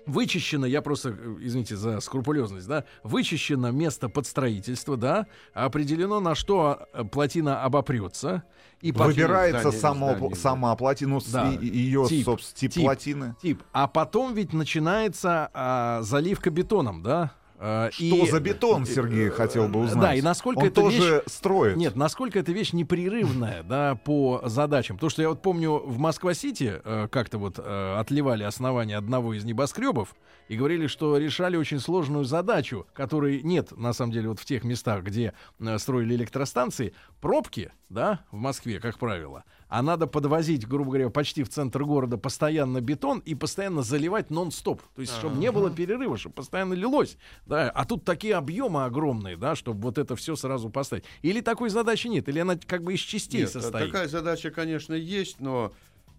вычищено, 0.06 0.66
я 0.66 0.82
просто, 0.82 1.10
э, 1.10 1.36
извините 1.40 1.76
за 1.76 2.00
скрупулезность, 2.00 2.66
да, 2.66 2.84
вычищено 3.02 3.70
место 3.70 4.08
под 4.08 4.26
строительство, 4.26 4.96
да, 4.96 5.26
определено, 5.54 6.20
на 6.20 6.34
что 6.34 6.86
э, 6.92 7.04
плотина 7.04 7.62
обопрется. 7.64 8.42
И 8.80 8.92
потом- 8.92 9.08
Выбирается 9.08 9.60
здание, 9.72 9.80
само, 9.80 10.06
здание, 10.10 10.30
да. 10.30 10.36
сама 10.36 10.76
плотина, 10.76 11.18
Да. 11.32 11.50
ее, 11.50 12.06
Тип, 12.08 12.24
собственно, 12.24 12.58
тип, 12.60 12.72
тип. 12.72 12.84
плотины. 12.84 13.34
Тип. 13.42 13.62
А 13.72 13.88
потом 13.88 14.34
ведь 14.34 14.52
начинается 14.52 15.50
а, 15.52 16.00
заливка 16.02 16.50
бетоном, 16.50 17.02
да? 17.02 17.32
А, 17.60 17.90
Что 17.90 18.04
и- 18.04 18.30
за 18.30 18.40
бетон, 18.40 18.86
Сергей, 18.86 19.30
хотел 19.30 19.68
бы 19.68 19.80
узнать? 19.80 20.00
Да, 20.00 20.14
и 20.14 20.22
насколько 20.22 20.60
Он 20.60 20.66
эта 20.66 20.80
тоже 20.80 21.22
строит. 21.26 21.76
Нет, 21.76 21.96
насколько 21.96 22.38
эта 22.38 22.52
вещь 22.52 22.72
непрерывная, 22.72 23.62
да, 23.64 23.96
по 23.96 24.42
задачам. 24.44 24.96
Потому 24.96 25.10
что 25.10 25.22
я 25.22 25.28
вот 25.28 25.42
помню, 25.42 25.72
в 25.78 25.98
Москва-Сити 25.98 26.80
э, 26.84 27.08
как-то 27.10 27.38
вот 27.38 27.58
э, 27.58 27.96
отливали 27.98 28.44
основание 28.44 28.96
одного 28.96 29.34
из 29.34 29.44
небоскребов 29.44 30.14
и 30.46 30.56
говорили, 30.56 30.86
что 30.86 31.16
решали 31.18 31.56
очень 31.56 31.80
сложную 31.80 32.24
задачу, 32.24 32.86
которой 32.92 33.42
нет, 33.42 33.76
на 33.76 33.92
самом 33.92 34.12
деле, 34.12 34.28
вот 34.28 34.38
в 34.38 34.44
тех 34.44 34.62
местах, 34.62 35.02
где 35.02 35.34
э, 35.58 35.78
строили 35.78 36.14
электростанции. 36.14 36.94
Пробки, 37.20 37.72
да, 37.88 38.20
в 38.30 38.36
Москве, 38.36 38.78
как 38.78 38.98
правило, 38.98 39.42
а 39.68 39.82
надо 39.82 40.06
подвозить, 40.06 40.66
грубо 40.66 40.90
говоря, 40.90 41.10
почти 41.10 41.42
в 41.42 41.50
центр 41.50 41.84
города 41.84 42.16
постоянно 42.16 42.80
бетон 42.80 43.18
и 43.20 43.34
постоянно 43.34 43.82
заливать 43.82 44.30
нон-стоп. 44.30 44.82
То 44.94 45.02
есть, 45.02 45.14
чтобы 45.14 45.38
не 45.38 45.52
было 45.52 45.70
перерыва, 45.70 46.16
чтобы 46.16 46.36
постоянно 46.36 46.74
лилось. 46.74 47.18
Да, 47.46 47.70
а 47.70 47.84
тут 47.84 48.04
такие 48.04 48.34
объемы 48.34 48.84
огромные, 48.84 49.36
да, 49.36 49.54
чтобы 49.54 49.82
вот 49.82 49.98
это 49.98 50.16
все 50.16 50.36
сразу 50.36 50.70
поставить. 50.70 51.04
Или 51.22 51.40
такой 51.40 51.68
задачи 51.68 52.06
нет, 52.06 52.28
или 52.28 52.38
она 52.38 52.56
как 52.56 52.82
бы 52.82 52.94
из 52.94 53.00
частей 53.00 53.42
Нет, 53.42 53.50
состоит. 53.50 53.92
такая 53.92 54.08
задача, 54.08 54.50
конечно, 54.50 54.94
есть, 54.94 55.40
но 55.40 55.72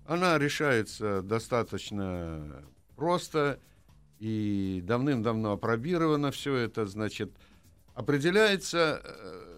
она 0.06 0.38
решается 0.38 1.22
достаточно 1.22 2.64
просто 2.96 3.60
и 4.20 4.84
давным-давно 4.86 5.54
опробировано 5.54 6.32
все 6.32 6.56
это. 6.56 6.86
Значит, 6.86 7.32
определяется 7.96 9.02
э, 9.04 9.49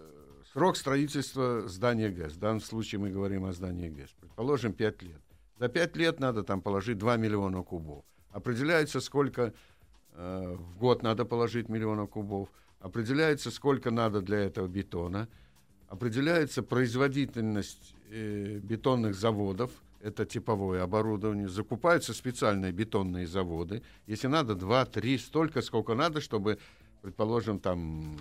срок 0.54 0.78
строительства 0.78 1.68
здания 1.68 2.10
ГЭС. 2.10 2.34
В 2.34 2.39
данном 2.39 2.62
случае 2.62 2.99
мы 2.99 3.10
говорим 3.10 3.45
о 3.45 3.54
здании 3.54 3.89
ГЭС. 3.89 4.10
Предположим, 4.20 4.74
5 4.74 5.02
лет. 5.04 5.22
За 5.60 5.70
5 5.70 5.95
лет 5.97 6.20
надо 6.20 6.43
там 6.43 6.62
положить 6.62 6.97
2 6.97 7.18
миллиона 7.18 7.64
кубов. 7.64 8.04
Определяется, 8.30 8.99
сколько 8.99 9.54
э, 10.14 10.56
в 10.58 10.78
год 10.78 11.04
надо 11.04 11.26
положить 11.26 11.70
миллионов 11.70 12.10
кубов. 12.10 12.49
Определяется, 12.80 13.52
сколько 13.52 13.91
надо 13.91 14.22
для 14.22 14.39
этого 14.39 14.68
бетона. 14.68 15.28
Определяется 15.88 16.64
производительность 16.64 17.95
э, 18.10 18.60
бетонных 18.64 19.16
заводов. 19.16 19.72
Это 20.02 20.26
типовое 20.26 20.82
оборудование. 20.84 21.47
Закупаются 21.47 22.14
специальные 22.14 22.72
бетонные 22.72 23.28
заводы. 23.28 23.84
Если 24.08 24.28
надо, 24.28 24.56
2, 24.56 24.86
3, 24.86 25.18
столько, 25.18 25.62
сколько 25.62 25.93
надо, 25.93 26.22
чтобы, 26.22 26.58
предположим, 27.02 27.60
там 27.60 28.18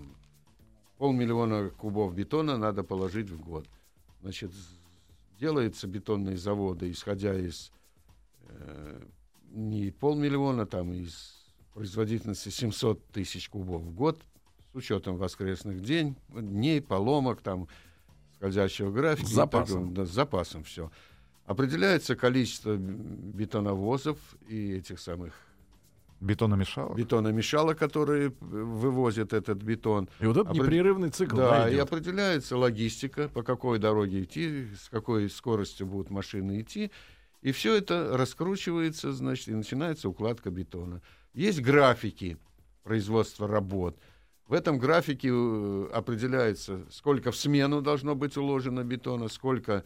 полмиллиона 1.01 1.71
кубов 1.71 2.15
бетона 2.15 2.59
надо 2.59 2.85
положить 2.85 3.31
в 3.31 3.41
год. 3.41 3.67
Значит, 4.21 4.53
делаются 5.39 5.87
бетонные 5.87 6.37
заводы, 6.37 6.91
исходя 6.91 7.35
из 7.35 7.73
э, 8.43 9.03
не 9.51 9.93
полмиллиона, 9.93 10.67
там 10.67 10.93
из 10.93 11.43
производительности 11.73 12.51
700 12.51 13.03
тысяч 13.07 13.49
кубов 13.49 13.81
в 13.81 13.95
год, 13.95 14.21
с 14.73 14.77
учетом 14.77 15.17
воскресных 15.17 15.81
день, 15.81 16.17
дней, 16.29 16.83
поломок, 16.83 17.41
там, 17.41 17.67
скользящего 18.35 18.93
графика. 18.93 19.27
С 19.27 19.31
так 19.31 19.37
запасом. 19.37 19.81
далее. 19.81 19.95
Да, 19.95 20.05
с 20.05 20.11
запасом 20.11 20.65
все. 20.65 20.91
Определяется 21.47 22.15
количество 22.15 22.77
бетоновозов 22.77 24.19
и 24.49 24.73
этих 24.73 25.01
самых 25.01 25.33
Бетономешалок. 26.21 26.97
бетономешалок, 26.97 27.79
которые 27.79 28.29
э, 28.29 28.33
вывозят 28.41 29.33
этот 29.33 29.63
бетон. 29.63 30.09
И 30.21 30.27
вот 30.27 30.37
это 30.37 30.51
Опред- 30.51 30.55
непрерывный 30.55 31.11
цикл. 31.11 31.37
Да, 31.37 31.65
да, 31.65 31.71
и 31.71 31.77
определяется 31.79 32.57
логистика, 32.57 33.29
по 33.29 33.43
какой 33.43 33.79
дороге 33.79 34.23
идти, 34.23 34.67
с 34.79 34.89
какой 34.91 35.31
скоростью 35.31 35.87
будут 35.87 36.11
машины 36.11 36.61
идти. 36.61 36.91
И 37.41 37.53
все 37.53 37.75
это 37.75 38.17
раскручивается, 38.19 39.13
значит, 39.13 39.49
и 39.49 39.55
начинается 39.55 40.09
укладка 40.11 40.51
бетона. 40.51 41.01
Есть 41.33 41.61
графики 41.63 42.37
производства 42.83 43.49
работ. 43.49 43.97
В 44.47 44.53
этом 44.53 44.79
графике 44.79 45.31
э, 45.33 45.89
определяется, 45.93 46.85
сколько 46.91 47.31
в 47.31 47.37
смену 47.37 47.81
должно 47.81 48.15
быть 48.15 48.37
уложено 48.37 48.85
бетона, 48.85 49.29
сколько 49.29 49.85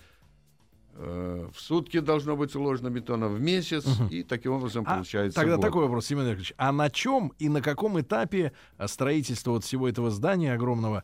в 0.96 1.54
сутки 1.56 1.98
должно 2.00 2.36
быть 2.36 2.54
уложено 2.54 2.88
бетона 2.88 3.26
в 3.28 3.40
месяц, 3.40 3.84
и 4.10 4.22
таким 4.22 4.52
образом 4.52 4.84
А 4.86 4.94
получается 4.94 5.40
Тогда 5.40 5.56
год. 5.56 5.64
такой 5.64 5.82
вопрос, 5.82 6.06
Семен 6.06 6.22
Яковлевич. 6.22 6.54
А 6.56 6.70
на 6.72 6.88
чем 6.88 7.32
и 7.40 7.48
на 7.48 7.60
каком 7.62 8.00
этапе 8.00 8.52
а, 8.76 8.86
строительства 8.86 9.50
вот 9.52 9.64
всего 9.64 9.88
этого 9.88 10.10
здания 10.12 10.52
огромного 10.54 11.02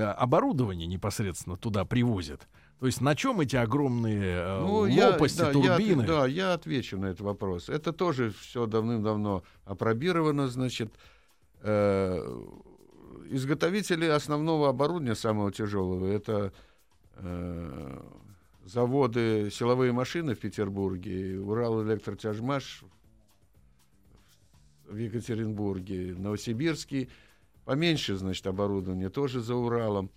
оборудования 0.00 0.86
непосредственно 0.86 1.56
туда 1.56 1.84
привозят? 1.84 2.46
То 2.78 2.86
есть 2.86 3.00
на 3.00 3.16
чем 3.16 3.40
эти 3.40 3.56
огромные 3.56 4.22
э, 4.36 4.60
Ну, 4.60 4.84
я- 4.86 5.08
лопасти, 5.10 5.38
да, 5.38 5.46
я 5.48 5.52
турбины? 5.52 6.02
отве- 6.02 6.06
да, 6.06 6.26
я 6.26 6.52
отвечу 6.52 6.98
на 6.98 7.06
этот 7.06 7.22
вопрос. 7.22 7.68
Это 7.68 7.92
тоже 7.92 8.32
все 8.40 8.66
давным-давно 8.66 9.42
опробировано, 9.64 10.46
значит. 10.48 10.92
Э, 11.62 12.20
изготовители 13.30 14.04
основного 14.06 14.68
оборудования, 14.68 15.14
самого 15.16 15.50
тяжелого, 15.50 16.06
это 16.06 16.52
э, 17.16 18.00
заводы 18.66 19.48
силовые 19.50 19.92
машины 19.92 20.34
в 20.34 20.40
Петербурге, 20.40 21.38
Урал 21.38 21.84
электротяжмаш 21.84 22.82
в 24.88 24.96
Екатеринбурге, 24.96 26.14
Новосибирский. 26.16 27.08
Поменьше, 27.64 28.16
значит, 28.16 28.46
оборудование 28.46 29.08
тоже 29.08 29.40
за 29.40 29.54
Уралом. 29.54 30.10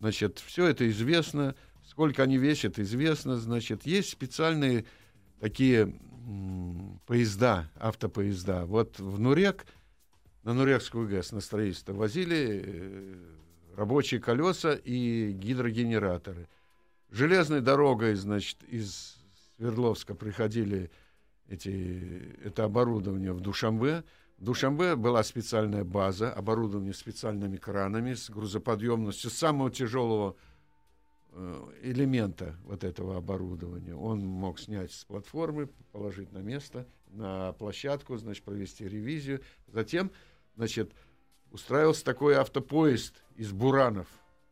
Значит, 0.00 0.38
все 0.38 0.66
это 0.66 0.88
известно. 0.88 1.54
Сколько 1.84 2.22
они 2.22 2.38
весят, 2.38 2.78
известно. 2.78 3.36
Значит, 3.36 3.86
есть 3.86 4.10
специальные 4.10 4.84
такие 5.40 5.94
поезда, 7.06 7.70
автопоезда. 7.76 8.66
Вот 8.66 8.98
в 8.98 9.18
Нурек, 9.18 9.66
на 10.42 10.52
Нурекскую 10.52 11.08
ГЭС, 11.08 11.32
на 11.32 11.40
строительство, 11.40 11.94
возили 11.94 12.62
э, 12.64 13.14
рабочие 13.76 14.20
колеса 14.20 14.74
и 14.74 15.32
гидрогенераторы. 15.32 16.48
Железной 17.10 17.60
дорогой, 17.60 18.14
значит, 18.14 18.62
из 18.64 19.16
Свердловска 19.56 20.14
приходили 20.14 20.90
эти, 21.48 22.36
это 22.44 22.64
оборудование 22.64 23.32
в 23.32 23.40
Душамбе. 23.40 24.04
В 24.36 24.44
Душамбе 24.44 24.94
была 24.94 25.22
специальная 25.22 25.84
база, 25.84 26.32
оборудование 26.32 26.92
специальными 26.92 27.56
кранами 27.56 28.12
с 28.12 28.28
грузоподъемностью 28.28 29.30
самого 29.30 29.70
тяжелого 29.70 30.36
э, 31.32 31.70
элемента 31.82 32.56
вот 32.64 32.84
этого 32.84 33.16
оборудования. 33.16 33.94
Он 33.94 34.20
мог 34.20 34.60
снять 34.60 34.92
с 34.92 35.04
платформы, 35.04 35.68
положить 35.92 36.30
на 36.32 36.38
место, 36.38 36.86
на 37.08 37.52
площадку, 37.54 38.18
значит, 38.18 38.44
провести 38.44 38.86
ревизию. 38.86 39.40
Затем, 39.66 40.10
значит, 40.56 40.92
устраивался 41.50 42.04
такой 42.04 42.34
автопоезд 42.34 43.14
из 43.34 43.50
буранов. 43.52 44.08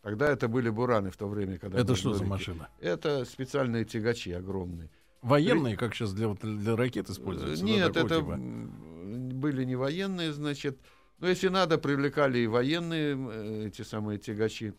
Тогда 0.07 0.28
это 0.30 0.46
были 0.46 0.68
бураны 0.70 1.11
в 1.11 1.16
то 1.16 1.26
время, 1.26 1.59
когда... 1.59 1.80
Это 1.80 1.96
что 1.96 2.12
за 2.12 2.20
дорики. 2.20 2.30
машина? 2.30 2.68
Это 2.78 3.24
специальные 3.24 3.84
тягачи 3.84 4.30
огромные. 4.30 4.88
Военные, 5.20 5.76
как 5.76 5.96
сейчас 5.96 6.12
для, 6.12 6.32
для 6.32 6.76
ракет 6.76 7.11
используются? 7.11 7.64
да, 7.64 7.68
Нет, 7.72 7.92
такого 7.92 8.07
это 8.07 8.20
типа? 8.20 8.36
были 9.34 9.64
не 9.64 9.74
военные, 9.74 10.32
значит. 10.32 10.78
Но 11.18 11.26
если 11.26 11.48
надо, 11.48 11.76
привлекали 11.76 12.38
и 12.38 12.46
военные 12.46 13.16
э, 13.18 13.66
эти 13.66 13.82
самые 13.82 14.20
тягачи. 14.20 14.74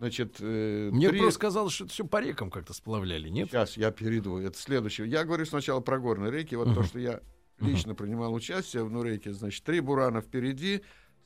Значит, 0.00 0.38
э, 0.40 0.90
Мне 0.92 1.10
три- 1.10 1.20
просто 1.20 1.38
казалось, 1.38 1.72
что 1.72 1.84
это 1.84 1.92
все 1.92 2.04
по 2.04 2.20
рекам 2.20 2.50
как-то 2.50 2.74
сплавляли, 2.74 3.28
нет? 3.28 3.50
Сейчас 3.50 3.76
я 3.76 3.92
перейду. 3.92 4.38
Это 4.38 4.58
следующее. 4.58 5.06
Я 5.06 5.22
говорю 5.22 5.46
сначала 5.46 5.78
про 5.78 6.00
горные 6.00 6.32
реки. 6.32 6.56
Вот 6.56 6.64
то, 6.74 6.80
Мгм. 6.80 6.84
что 6.86 6.98
я 6.98 7.20
лично 7.60 7.94
принимал 7.94 8.34
участие 8.34 8.82
в 8.82 8.90
Нуреке. 8.90 9.32
Значит, 9.32 9.62
три 9.62 9.78
бурана 9.78 10.20
впереди, 10.20 10.82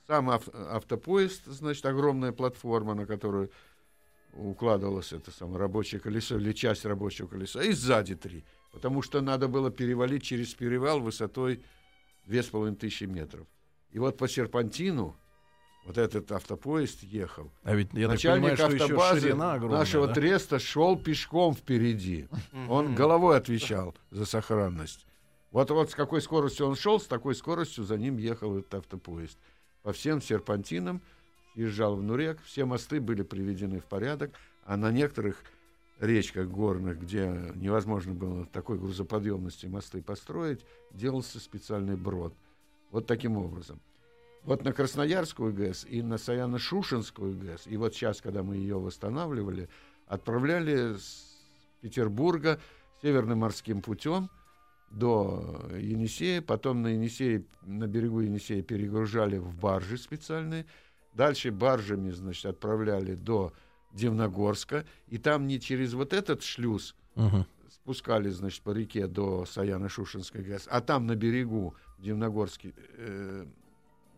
сам 0.09 0.31
ав- 0.31 0.49
автопоезд, 0.55 1.45
значит, 1.47 1.85
огромная 1.85 2.33
платформа, 2.33 2.95
на 2.95 3.05
которую 3.07 3.51
укладывалось 4.33 5.13
это 5.13 5.31
самое 5.31 5.59
рабочее 5.59 6.01
колесо 6.01 6.37
или 6.39 6.53
часть 6.53 6.87
рабочего 6.87 7.27
колеса, 7.27 7.63
и 7.63 7.73
сзади 7.73 8.15
три. 8.15 8.45
Потому 8.73 9.03
что 9.03 9.21
надо 9.21 9.49
было 9.49 9.71
перевалить 9.71 10.23
через 10.23 10.55
перевал 10.55 11.01
высотой 11.01 11.63
две 12.27 12.43
с 12.43 12.47
половиной 12.47 12.77
тысячи 12.77 13.05
метров. 13.05 13.47
И 13.91 13.99
вот 13.99 14.17
по 14.17 14.29
серпантину 14.29 15.15
вот 15.85 15.99
этот 15.99 16.33
автопоезд 16.33 17.03
ехал. 17.03 17.51
А 17.63 17.75
ведь 17.75 17.93
я 17.93 18.07
так 18.07 18.17
Начальник 18.17 18.51
понимаю, 18.51 18.57
что 18.57 18.67
еще 18.73 18.85
автобазы 18.85 19.21
ширина 19.21 19.53
огромная, 19.55 19.79
нашего 19.79 20.07
да? 20.07 20.15
треста 20.15 20.59
шел 20.59 20.99
пешком 20.99 21.55
впереди. 21.55 22.29
Он 22.69 22.95
головой 22.95 23.37
отвечал 23.37 23.95
за 24.11 24.25
сохранность. 24.25 25.07
Вот, 25.51 25.71
вот 25.71 25.91
с 25.91 25.95
какой 25.95 26.23
скоростью 26.23 26.67
он 26.67 26.77
шел, 26.77 26.99
с 27.01 27.07
такой 27.07 27.35
скоростью 27.35 27.85
за 27.85 27.97
ним 27.99 28.17
ехал 28.19 28.59
этот 28.59 28.75
автопоезд. 28.75 29.39
По 29.89 29.95
всем 29.95 30.21
серпантинам 30.21 31.01
езжал 31.55 31.97
в 31.97 32.03
Нурек, 32.03 32.43
все 32.43 32.67
мосты 32.67 33.01
были 33.01 33.23
приведены 33.23 33.81
в 33.81 33.87
порядок, 33.87 34.35
а 34.67 34.77
на 34.77 34.93
некоторых 34.93 35.43
речках 35.99 36.47
горных, 36.47 37.01
где 37.01 37.55
невозможно 37.55 38.13
было 38.13 38.45
такой 38.45 38.79
грузоподъемности 38.79 39.65
мосты 39.65 40.03
построить, 40.03 40.61
делался 40.91 41.41
специальный 41.41 41.97
брод. 41.97 42.35
Вот 42.91 43.07
таким 43.07 43.39
образом. 43.39 43.81
Вот 44.43 44.63
на 44.63 44.75
Красноярскую 44.75 45.55
ГЭС 45.55 45.87
и 45.89 46.03
на 46.03 46.19
Саяно-Шушенскую 46.19 47.39
ГЭС, 47.39 47.67
и 47.67 47.79
вот 47.79 47.95
сейчас, 47.95 48.21
когда 48.21 48.43
мы 48.43 48.57
ее 48.57 48.79
восстанавливали, 48.79 49.71
отправляли 50.07 50.99
с 50.99 51.35
Петербурга 51.81 52.61
северным 53.01 53.39
морским 53.39 53.81
путем 53.81 54.29
до 54.91 55.69
Енисея, 55.77 56.43
потом 56.43 56.83
на 56.83 56.89
Енисее, 56.89 57.45
на 57.63 57.87
берегу 57.87 58.21
Енисея 58.21 58.63
перегружали 58.63 59.39
в 59.39 59.55
баржи 59.55 59.99
специальные, 59.99 60.67
дальше 61.15 61.51
баржами, 61.51 62.11
значит, 62.11 62.47
отправляли 62.47 63.15
до 63.15 63.53
Дивногорска, 63.93 64.85
и 65.09 65.19
там 65.19 65.47
не 65.47 65.61
через 65.61 65.95
вот 65.95 66.13
этот 66.13 66.43
шлюз 66.43 66.95
Мгм. 67.15 67.47
спускались, 67.71 68.35
значит, 68.35 68.63
по 68.63 68.71
реке 68.71 69.07
до 69.07 69.45
Саяно-Шушенской 69.45 70.43
ГЭС, 70.43 70.69
а 70.71 70.81
там 70.81 71.07
на 71.07 71.17
берегу 71.17 71.75
в 71.99 72.03
Дивногорске 72.03 72.73
э, 72.97 73.47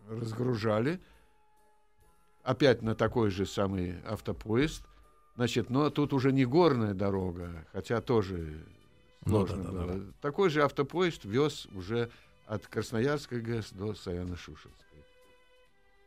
разгружали, 0.08 1.00
опять 2.42 2.82
на 2.82 2.94
такой 2.94 3.30
же 3.30 3.46
самый 3.46 3.96
автопоезд, 4.06 4.84
значит, 5.36 5.70
но 5.70 5.90
тут 5.90 6.12
уже 6.12 6.32
не 6.32 6.44
горная 6.44 6.94
дорога, 6.94 7.66
хотя 7.72 8.00
тоже 8.00 8.64
Ну 9.26 9.46
да, 9.46 9.56
да, 9.56 9.70
было. 9.70 10.12
Такой 10.20 10.50
же 10.50 10.62
автопоезд 10.62 11.24
вез 11.24 11.66
уже 11.74 12.10
от 12.46 12.66
Красноярской 12.66 13.40
ГЭС 13.40 13.70
до 13.72 13.92
Саяно-Шушенской. 13.92 14.89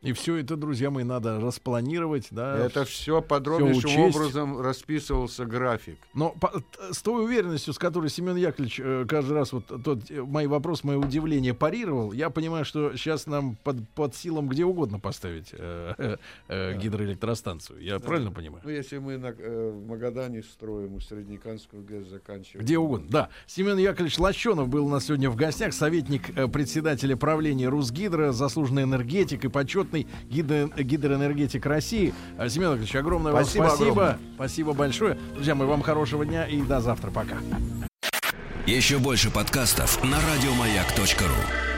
И 0.04 0.12
все 0.12 0.36
это, 0.36 0.56
друзья 0.56 0.90
мои, 0.90 1.02
надо 1.02 1.40
распланировать, 1.40 2.28
да. 2.30 2.58
Это 2.58 2.84
все 2.84 3.22
подробнейшим 3.22 3.90
учесть. 3.90 4.16
образом 4.16 4.60
расписывался 4.60 5.46
график. 5.46 5.98
Но 6.12 6.30
по- 6.38 6.62
с 6.92 7.00
той 7.02 7.24
уверенностью, 7.24 7.72
с 7.72 7.78
которой 7.78 8.10
Семен 8.10 8.36
Яковлевич 8.36 8.80
э, 8.84 9.06
каждый 9.08 9.32
раз 9.32 9.52
вот 9.52 9.64
тот 9.82 10.10
э, 10.10 10.22
мои 10.22 10.46
вопрос, 10.46 10.84
мое 10.84 10.98
удивление 10.98 11.54
парировал, 11.54 12.12
я 12.12 12.28
понимаю, 12.28 12.66
что 12.66 12.94
сейчас 12.96 13.26
нам 13.26 13.56
под, 13.64 13.88
под 13.94 14.14
силам 14.14 14.46
где 14.48 14.64
угодно 14.66 14.98
поставить 15.00 15.48
э, 15.52 15.94
э, 15.96 16.16
э, 16.48 16.78
гидроэлектростанцию. 16.78 17.80
Я 17.80 17.98
правильно 17.98 18.30
понимаю? 18.30 18.62
Ну, 18.64 18.70
если 18.70 18.98
мы 18.98 19.16
на, 19.16 19.28
э, 19.28 19.70
в 19.70 19.86
Магадане 19.88 20.42
строим, 20.42 20.96
у 20.96 21.00
Среднеканскую 21.00 21.82
ГЭС 21.82 22.08
заканчиваем. 22.08 22.64
Где 22.64 22.76
угодно, 22.76 23.06
да. 23.10 23.28
Семен 23.46 23.78
Яковлевич 23.78 24.18
Лощенов 24.18 24.68
был 24.68 24.84
у 24.84 24.88
нас 24.90 25.06
сегодня 25.06 25.30
в 25.30 25.36
гостях, 25.36 25.72
советник 25.72 26.36
э, 26.36 26.46
председателя 26.46 27.16
правления 27.16 27.68
Русгидро, 27.68 28.32
заслуженный 28.32 28.82
энергетик 28.82 29.46
и 29.46 29.48
почетный 29.48 29.93
гидро- 30.02 30.70
гидроэнергетик 30.82 31.64
России. 31.66 32.12
Э, 32.38 32.48
Семен 32.48 32.68
Яковлевич, 32.68 32.94
огромное 32.96 33.32
вам 33.32 33.44
Спасибо 33.44 33.64
спасибо. 33.68 33.90
огромное. 33.90 34.18
Спасибо 34.34 34.72
большое. 34.72 35.18
Друзья 35.34 35.54
мои, 35.54 35.66
вам 35.66 35.82
хорошего 35.82 36.24
дня 36.26 36.46
и 36.46 36.60
до 36.62 36.80
завтра. 36.80 37.10
Пока. 37.10 37.36
Еще 38.66 38.98
больше 38.98 39.30
подкастов 39.30 40.02
на 40.02 40.18
радиомаяк.ру. 40.20 41.73